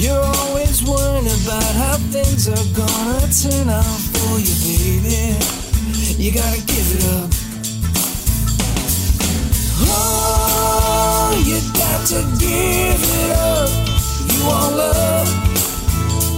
[0.00, 5.36] You're always worrying about how things are gonna turn out for you, baby.
[6.16, 7.28] You gotta give it up.
[9.84, 13.68] Oh, you got to give it up.
[14.32, 15.28] You want love,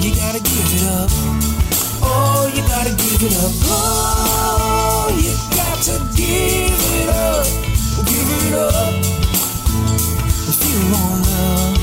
[0.03, 1.11] you gotta give it up.
[2.03, 3.53] Oh, you gotta give it up.
[3.71, 7.47] Oh, you got to give it up.
[8.05, 9.10] Give it up.
[10.71, 11.75] You want love,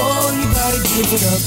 [0.00, 1.42] oh, you gotta give it up.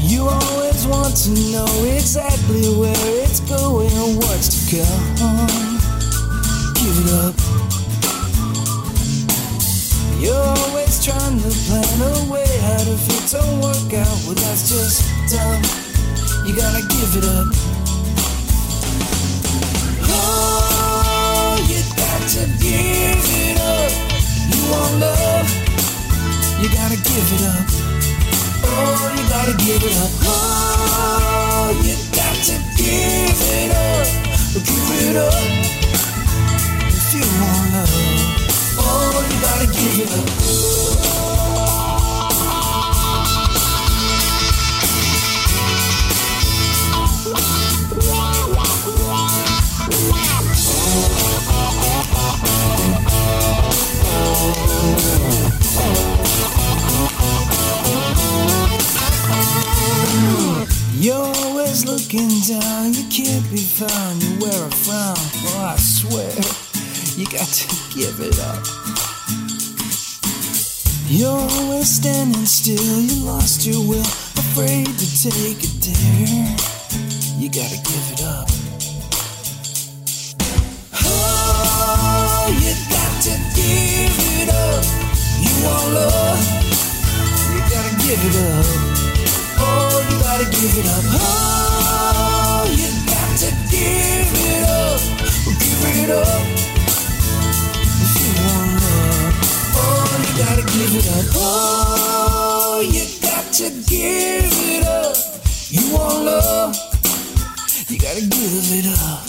[0.00, 5.04] You always want to know exactly where it's going and what's to come.
[6.80, 7.36] Give it up.
[10.18, 10.32] You're
[10.64, 14.18] always trying to plan a way out if it don't work out.
[14.24, 15.62] Well, that's just dumb.
[16.46, 17.79] You gotta give it up.
[22.70, 23.90] Give it up.
[24.50, 25.48] You want love,
[26.62, 27.66] you gotta give it up.
[28.62, 30.12] Oh, you gotta give it up.
[30.30, 34.06] Oh, you got to give it up.
[34.54, 35.34] Give it up.
[36.88, 37.94] If you want love,
[38.78, 40.10] oh, you gotta give it
[41.16, 41.19] up.
[61.00, 65.16] You're always looking down, you can't be found, you wear a frown.
[65.16, 66.28] Oh, I swear,
[67.16, 68.60] you got to give it up.
[71.08, 74.04] You're always standing still, you lost your will,
[74.36, 76.56] afraid to take a dare.
[77.40, 78.50] You gotta give it up.
[81.00, 84.84] Oh, you got to give it up.
[85.40, 86.44] You want love,
[87.54, 88.89] you gotta give it up.
[90.40, 91.04] Gotta give it up.
[91.04, 94.96] Oh, you got to give it up.
[95.60, 96.40] Give it up.
[98.00, 99.36] If you want love,
[99.76, 101.28] oh, you gotta give it up.
[101.36, 105.12] Oh, you got to give it up.
[105.68, 106.72] You want love,
[107.90, 109.20] you gotta give it up.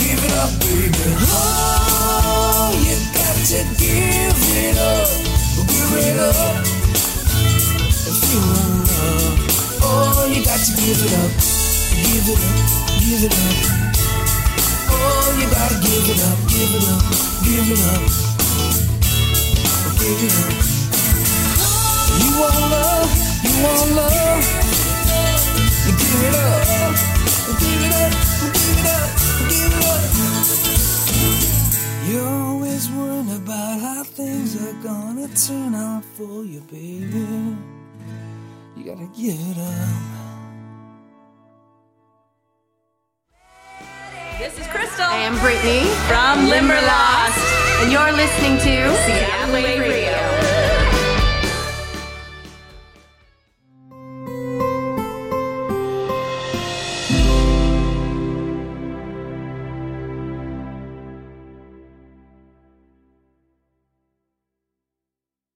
[0.00, 0.96] Give it up, baby.
[1.28, 4.32] Oh, you got to give
[4.64, 5.08] it up.
[5.68, 6.64] Give it up.
[8.08, 8.65] If you want
[10.26, 11.30] oh, you got to give it up.
[11.96, 12.50] Give it up,
[13.00, 13.56] give it up.
[14.90, 17.02] Oh, you gotta give it up, give it up,
[17.46, 18.02] give it up.
[19.96, 20.52] Give it up.
[22.20, 23.10] You want love,
[23.44, 24.42] you want love.
[25.86, 26.94] You give it up,
[27.60, 28.12] give it up,
[28.42, 29.10] give it up,
[29.48, 30.02] give it up.
[32.08, 37.56] You're always worried about how things are gonna turn out for you, baby.
[38.76, 40.15] You gotta give it up.
[44.46, 45.04] This is Crystal.
[45.04, 47.82] I am Brittany from Limberlost.
[47.82, 50.35] and you're listening to Seattle Radio.